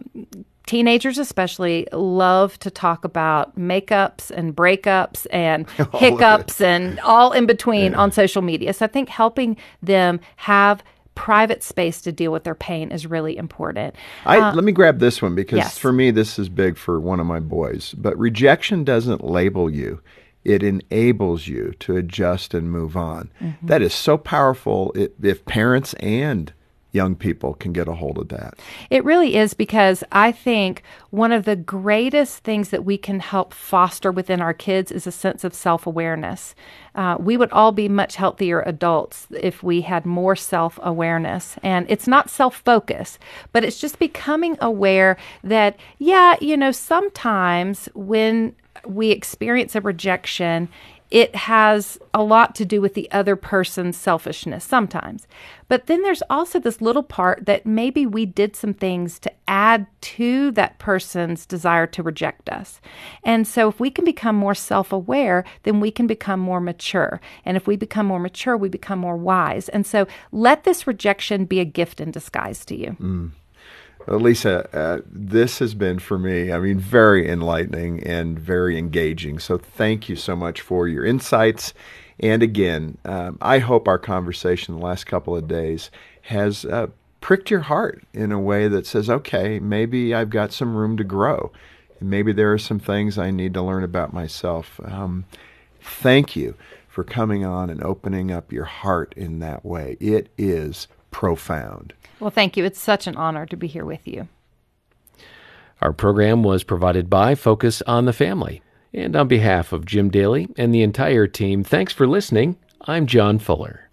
teenagers 0.66 1.18
especially 1.18 1.88
love 1.92 2.58
to 2.60 2.72
talk 2.72 3.04
about 3.04 3.58
makeups 3.58 4.32
and 4.32 4.56
breakups 4.56 5.28
and 5.32 5.70
hiccups 5.94 6.62
and 6.62 7.00
all 7.02 7.32
in 7.32 7.46
between 7.46 7.92
yeah. 7.92 7.98
on 7.98 8.12
social 8.12 8.42
media. 8.42 8.74
So 8.74 8.86
I 8.86 8.88
think 8.88 9.10
helping 9.10 9.58
them 9.82 10.20
have 10.38 10.84
private 11.16 11.62
space 11.62 12.02
to 12.02 12.12
deal 12.12 12.32
with 12.32 12.44
their 12.44 12.56
pain 12.56 12.92
is 12.92 13.06
really 13.06 13.38
important. 13.38 13.96
I, 14.26 14.40
uh, 14.40 14.56
let 14.56 14.64
me 14.64 14.72
grab 14.72 15.00
this 15.00 15.22
one 15.22 15.36
because 15.36 15.58
yes. 15.58 15.78
for 15.78 15.94
me 15.94 16.12
this 16.12 16.40
is 16.40 16.50
big 16.50 16.78
for 16.78 17.00
one 17.00 17.20
of 17.20 17.26
my 17.26 17.40
boys. 17.40 17.94
But 17.94 18.18
rejection 18.18 18.84
doesn't 18.84 19.24
label 19.24 19.70
you. 19.70 20.02
It 20.44 20.64
enables 20.64 21.48
you 21.48 21.74
to 21.80 21.96
adjust 21.96 22.54
and 22.54 22.72
move 22.72 22.98
on. 22.98 23.32
Mm-hmm. 23.40 23.68
That 23.68 23.82
is 23.82 23.94
so 23.94 24.18
powerful 24.18 24.94
if 24.96 25.46
parents 25.46 25.94
and 25.96 26.52
young 26.94 27.16
people 27.16 27.56
can 27.56 27.74
get 27.74 27.88
a 27.88 27.94
hold 27.94 28.20
of 28.20 28.30
that. 28.30 28.54
It 28.90 29.04
really 29.04 29.36
is 29.36 29.56
because 29.56 30.04
I 30.12 30.32
think 30.32 30.84
one 31.10 31.32
of 31.32 31.44
the 31.44 31.56
greatest 31.56 32.44
things 32.44 32.70
that 32.70 32.86
we 32.86 32.98
can 32.98 33.20
help 33.20 33.52
foster 33.54 34.12
within 34.12 34.40
our 34.40 34.54
kids 34.54 34.92
is 34.92 35.08
a 35.08 35.12
sense 35.12 35.44
of 35.44 35.54
self 35.56 35.86
awareness. 35.86 36.56
Uh, 36.96 37.18
we 37.20 37.36
would 37.36 37.52
all 37.52 37.72
be 37.72 37.90
much 37.90 38.16
healthier 38.16 38.62
adults 38.62 39.28
if 39.32 39.64
we 39.64 39.82
had 39.82 40.06
more 40.06 40.36
self 40.36 40.80
awareness. 40.84 41.56
And 41.64 41.88
it's 41.90 42.08
not 42.08 42.30
self 42.30 42.62
focus, 42.64 43.18
but 43.52 43.64
it's 43.64 43.80
just 43.80 43.98
becoming 43.98 44.56
aware 44.62 45.18
that, 45.44 45.78
yeah, 45.98 46.36
you 46.40 46.56
know, 46.56 46.72
sometimes 46.72 47.90
when 47.96 48.56
we 48.86 49.10
experience 49.10 49.76
a 49.76 49.82
rejection, 49.82 50.70
it 51.14 51.36
has 51.36 52.00
a 52.12 52.24
lot 52.24 52.56
to 52.56 52.66
do 52.66 52.82
with 52.82 52.96
the 52.96 53.10
other 53.12 53.36
person's 53.36 53.96
selfishness 53.96 54.64
sometimes. 54.64 55.28
But 55.68 55.86
then 55.86 56.02
there's 56.02 56.24
also 56.28 56.60
this 56.60 56.82
little 56.82 57.04
part 57.04 57.46
that 57.46 57.68
maybe 57.68 58.08
we 58.08 58.26
did 58.26 58.56
some 58.56 58.74
things 58.74 59.20
to 59.20 59.32
add 59.48 59.86
to 60.02 60.50
that 60.54 60.80
person's 60.80 61.46
desire 61.46 61.86
to 61.86 62.02
reject 62.02 62.50
us. 62.50 62.82
And 63.24 63.48
so 63.48 63.70
if 63.70 63.80
we 63.80 63.92
can 63.92 64.06
become 64.06 64.36
more 64.36 64.56
self 64.56 64.92
aware, 64.92 65.46
then 65.62 65.80
we 65.80 65.92
can 65.92 66.08
become 66.08 66.40
more 66.40 66.60
mature. 66.60 67.22
And 67.46 67.56
if 67.56 67.68
we 67.68 67.76
become 67.76 68.08
more 68.08 68.20
mature, 68.20 68.58
we 68.58 68.68
become 68.68 68.98
more 68.98 69.16
wise. 69.16 69.70
And 69.70 69.86
so 69.86 70.08
let 70.32 70.64
this 70.64 70.88
rejection 70.88 71.46
be 71.46 71.60
a 71.60 71.66
gift 71.66 72.02
in 72.02 72.10
disguise 72.10 72.66
to 72.66 72.76
you. 72.76 72.98
Mm. 73.00 73.32
Lisa, 74.08 74.68
uh, 74.76 75.02
this 75.06 75.60
has 75.60 75.74
been 75.74 76.00
for 76.00 76.20
me, 76.20 76.52
I 76.52 76.60
mean, 76.60 76.78
very 76.78 77.30
enlightening 77.30 78.04
and 78.04 78.38
very 78.38 78.78
engaging. 78.78 79.40
So 79.40 79.58
thank 79.58 80.10
you 80.10 80.16
so 80.16 80.36
much 80.36 80.62
for 80.62 80.88
your 80.88 81.06
insights. 81.06 81.74
And 82.20 82.44
again, 82.44 82.98
um, 83.06 83.38
I 83.42 83.60
hope 83.60 83.88
our 83.88 84.00
conversation 84.00 84.76
the 84.76 84.86
last 84.86 85.06
couple 85.06 85.36
of 85.36 85.48
days 85.48 85.90
has 86.24 86.66
uh, 86.66 86.88
pricked 87.22 87.50
your 87.50 87.62
heart 87.62 88.04
in 88.14 88.32
a 88.32 88.40
way 88.40 88.68
that 88.68 88.86
says, 88.86 89.10
okay, 89.10 89.60
maybe 89.60 90.14
I've 90.14 90.30
got 90.30 90.52
some 90.52 90.76
room 90.76 90.98
to 90.98 91.04
grow. 91.04 91.52
Maybe 92.02 92.34
there 92.34 92.52
are 92.52 92.60
some 92.60 92.80
things 92.80 93.18
I 93.18 93.32
need 93.32 93.54
to 93.54 93.62
learn 93.62 93.84
about 93.84 94.14
myself. 94.14 94.80
Um, 94.84 95.26
thank 95.82 96.36
you 96.36 96.56
for 96.90 97.04
coming 97.04 97.46
on 97.46 97.70
and 97.70 97.82
opening 97.82 98.32
up 98.32 98.52
your 98.52 98.66
heart 98.66 99.14
in 99.16 99.40
that 99.40 99.66
way. 99.66 99.98
It 100.00 100.30
is 100.38 100.88
profound. 101.14 101.94
Well, 102.20 102.32
thank 102.32 102.58
you. 102.58 102.66
It's 102.66 102.82
such 102.82 103.08
an 103.08 103.16
honor 103.16 103.46
to 103.46 103.56
be 103.56 103.68
here 103.68 103.86
with 103.86 104.06
you. 104.06 104.28
Our 105.82 105.94
program 105.94 106.44
was 106.44 106.64
provided 106.64 107.10
by 107.10 107.36
Focus 107.36 107.82
on 107.84 108.04
the 108.04 108.14
Family. 108.14 108.62
And 108.94 109.16
on 109.16 109.28
behalf 109.28 109.74
of 109.74 109.86
Jim 109.86 110.10
Daly 110.10 110.48
and 110.58 110.74
the 110.74 110.84
entire 110.84 111.26
team, 111.26 111.64
thanks 111.64 111.94
for 111.94 112.06
listening. 112.06 112.58
I'm 112.82 113.08
John 113.08 113.40
Fuller. 113.40 113.88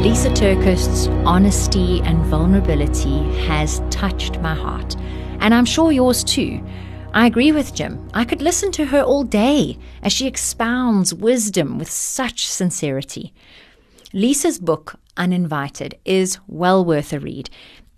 Lisa 0.00 0.30
TerKeurst's 0.30 1.08
honesty 1.26 2.00
and 2.02 2.24
vulnerability 2.26 3.22
has 3.46 3.82
touched 3.90 4.40
my 4.40 4.54
heart, 4.54 4.96
and 5.40 5.52
I'm 5.54 5.64
sure 5.64 5.92
yours 5.92 6.22
too. 6.22 6.62
I 7.14 7.26
agree 7.26 7.52
with 7.52 7.74
Jim. 7.76 8.10
I 8.12 8.24
could 8.24 8.42
listen 8.42 8.72
to 8.72 8.86
her 8.86 9.00
all 9.00 9.22
day 9.22 9.78
as 10.02 10.12
she 10.12 10.26
expounds 10.26 11.14
wisdom 11.14 11.78
with 11.78 11.88
such 11.88 12.44
sincerity. 12.48 13.32
Lisa's 14.12 14.58
book, 14.58 14.96
Uninvited, 15.16 15.96
is 16.04 16.40
well 16.48 16.84
worth 16.84 17.12
a 17.12 17.20
read. 17.20 17.50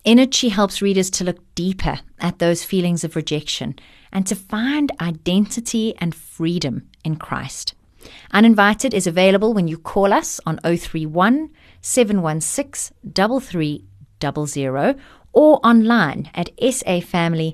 In 0.04 0.18
it, 0.18 0.34
she 0.34 0.50
helps 0.50 0.82
readers 0.82 1.08
to 1.12 1.24
look 1.24 1.38
deeper 1.54 2.00
at 2.20 2.40
those 2.40 2.62
feelings 2.62 3.04
of 3.04 3.16
rejection 3.16 3.76
and 4.12 4.26
to 4.26 4.36
find 4.36 4.92
identity 5.00 5.94
and 5.96 6.14
freedom 6.14 6.86
in 7.02 7.16
Christ. 7.16 7.74
Uninvited 8.32 8.92
is 8.92 9.06
available 9.06 9.54
when 9.54 9.66
you 9.66 9.78
call 9.78 10.12
us 10.12 10.40
on 10.44 10.58
031 10.58 11.48
716 11.80 12.94
3300 13.14 15.00
or 15.36 15.60
online 15.62 16.30
at 16.34 16.56
safamily.co.za. 16.56 17.46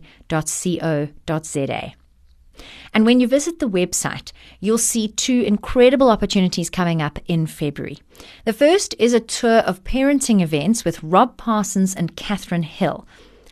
And 2.94 3.04
when 3.04 3.18
you 3.20 3.26
visit 3.26 3.58
the 3.58 3.68
website, 3.68 4.30
you'll 4.60 4.78
see 4.78 5.08
two 5.08 5.42
incredible 5.42 6.08
opportunities 6.08 6.70
coming 6.70 7.02
up 7.02 7.18
in 7.26 7.48
February. 7.48 7.98
The 8.44 8.52
first 8.52 8.94
is 9.00 9.12
a 9.12 9.20
tour 9.20 9.58
of 9.60 9.82
parenting 9.82 10.40
events 10.40 10.84
with 10.84 11.02
Rob 11.02 11.36
Parsons 11.36 11.94
and 11.94 12.16
Katharine 12.16 12.62
Hill. 12.62 13.04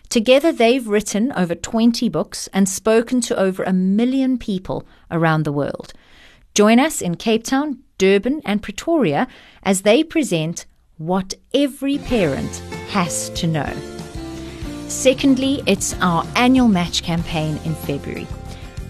Together, 0.09 0.53
they've 0.53 0.87
written 0.87 1.33
over 1.33 1.57
20 1.57 2.09
books 2.09 2.49
and 2.53 2.69
spoken 2.69 3.21
to 3.23 3.37
over 3.37 3.65
a 3.65 3.73
million 3.73 4.39
people 4.39 4.87
around 5.11 5.43
the 5.43 5.53
world. 5.53 5.93
Join 6.55 6.79
us 6.79 7.01
in 7.01 7.17
Cape 7.17 7.43
Town, 7.43 7.81
Durban, 7.99 8.43
and 8.45 8.63
Pretoria 8.63 9.27
as 9.65 9.83
they 9.83 10.05
present 10.05 10.67
what 10.99 11.35
every 11.53 11.99
parent 11.99 12.59
has 12.91 13.31
to 13.31 13.49
know. 13.49 14.00
Secondly, 14.91 15.63
it's 15.67 15.95
our 16.01 16.27
annual 16.35 16.67
match 16.67 17.05
campaign 17.05 17.61
in 17.65 17.77
February. 17.77 18.27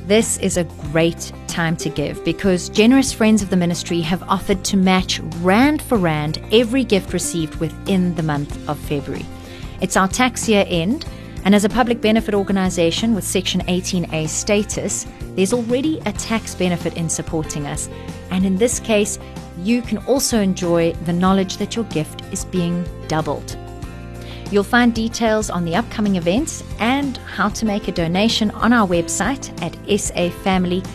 This 0.06 0.38
is 0.38 0.56
a 0.56 0.64
great 0.64 1.30
time 1.46 1.76
to 1.76 1.90
give 1.90 2.24
because 2.24 2.70
generous 2.70 3.12
friends 3.12 3.42
of 3.42 3.50
the 3.50 3.56
ministry 3.56 4.00
have 4.00 4.22
offered 4.22 4.64
to 4.64 4.78
match 4.78 5.20
rand 5.42 5.82
for 5.82 5.98
rand 5.98 6.42
every 6.52 6.84
gift 6.84 7.12
received 7.12 7.56
within 7.56 8.14
the 8.14 8.22
month 8.22 8.66
of 8.66 8.78
February. 8.78 9.26
It's 9.82 9.94
our 9.94 10.08
tax 10.08 10.48
year 10.48 10.64
end, 10.68 11.04
and 11.44 11.54
as 11.54 11.66
a 11.66 11.68
public 11.68 12.00
benefit 12.00 12.34
organisation 12.34 13.14
with 13.14 13.22
Section 13.22 13.60
18A 13.66 14.26
status, 14.26 15.06
there's 15.36 15.52
already 15.52 16.00
a 16.06 16.12
tax 16.12 16.54
benefit 16.54 16.96
in 16.96 17.10
supporting 17.10 17.66
us. 17.66 17.90
And 18.30 18.46
in 18.46 18.56
this 18.56 18.80
case, 18.80 19.18
you 19.58 19.82
can 19.82 19.98
also 19.98 20.40
enjoy 20.40 20.94
the 21.04 21.12
knowledge 21.12 21.58
that 21.58 21.76
your 21.76 21.84
gift 21.84 22.22
is 22.32 22.46
being 22.46 22.86
doubled. 23.06 23.58
You'll 24.50 24.64
find 24.64 24.94
details 24.94 25.48
on 25.50 25.64
the 25.64 25.76
upcoming 25.76 26.16
events 26.16 26.64
and 26.78 27.16
how 27.18 27.48
to 27.50 27.64
make 27.64 27.88
a 27.88 27.92
donation 27.92 28.50
on 28.50 28.72
our 28.72 28.86
website 28.86 29.50
at 29.62 29.72
safamily.co.za 29.84 30.86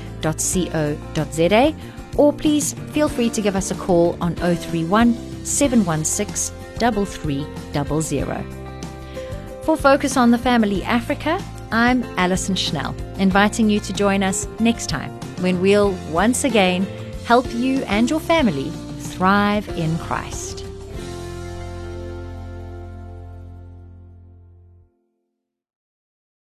or 2.17 2.33
please 2.33 2.73
feel 2.91 3.09
free 3.09 3.29
to 3.29 3.41
give 3.41 3.55
us 3.55 3.71
a 3.71 3.75
call 3.75 4.17
on 4.21 4.35
031 4.35 5.13
716 5.45 6.55
3300. 6.77 8.45
For 9.63 9.77
Focus 9.77 10.17
on 10.17 10.31
the 10.31 10.37
Family 10.37 10.83
Africa, 10.83 11.41
I'm 11.71 12.03
Alison 12.17 12.55
Schnell, 12.55 12.95
inviting 13.17 13.69
you 13.69 13.79
to 13.81 13.93
join 13.93 14.23
us 14.23 14.47
next 14.59 14.87
time 14.87 15.11
when 15.41 15.59
we'll 15.61 15.91
once 16.11 16.43
again 16.43 16.85
help 17.25 17.51
you 17.53 17.83
and 17.83 18.09
your 18.09 18.19
family 18.19 18.69
thrive 18.99 19.67
in 19.69 19.97
Christ. 19.97 20.54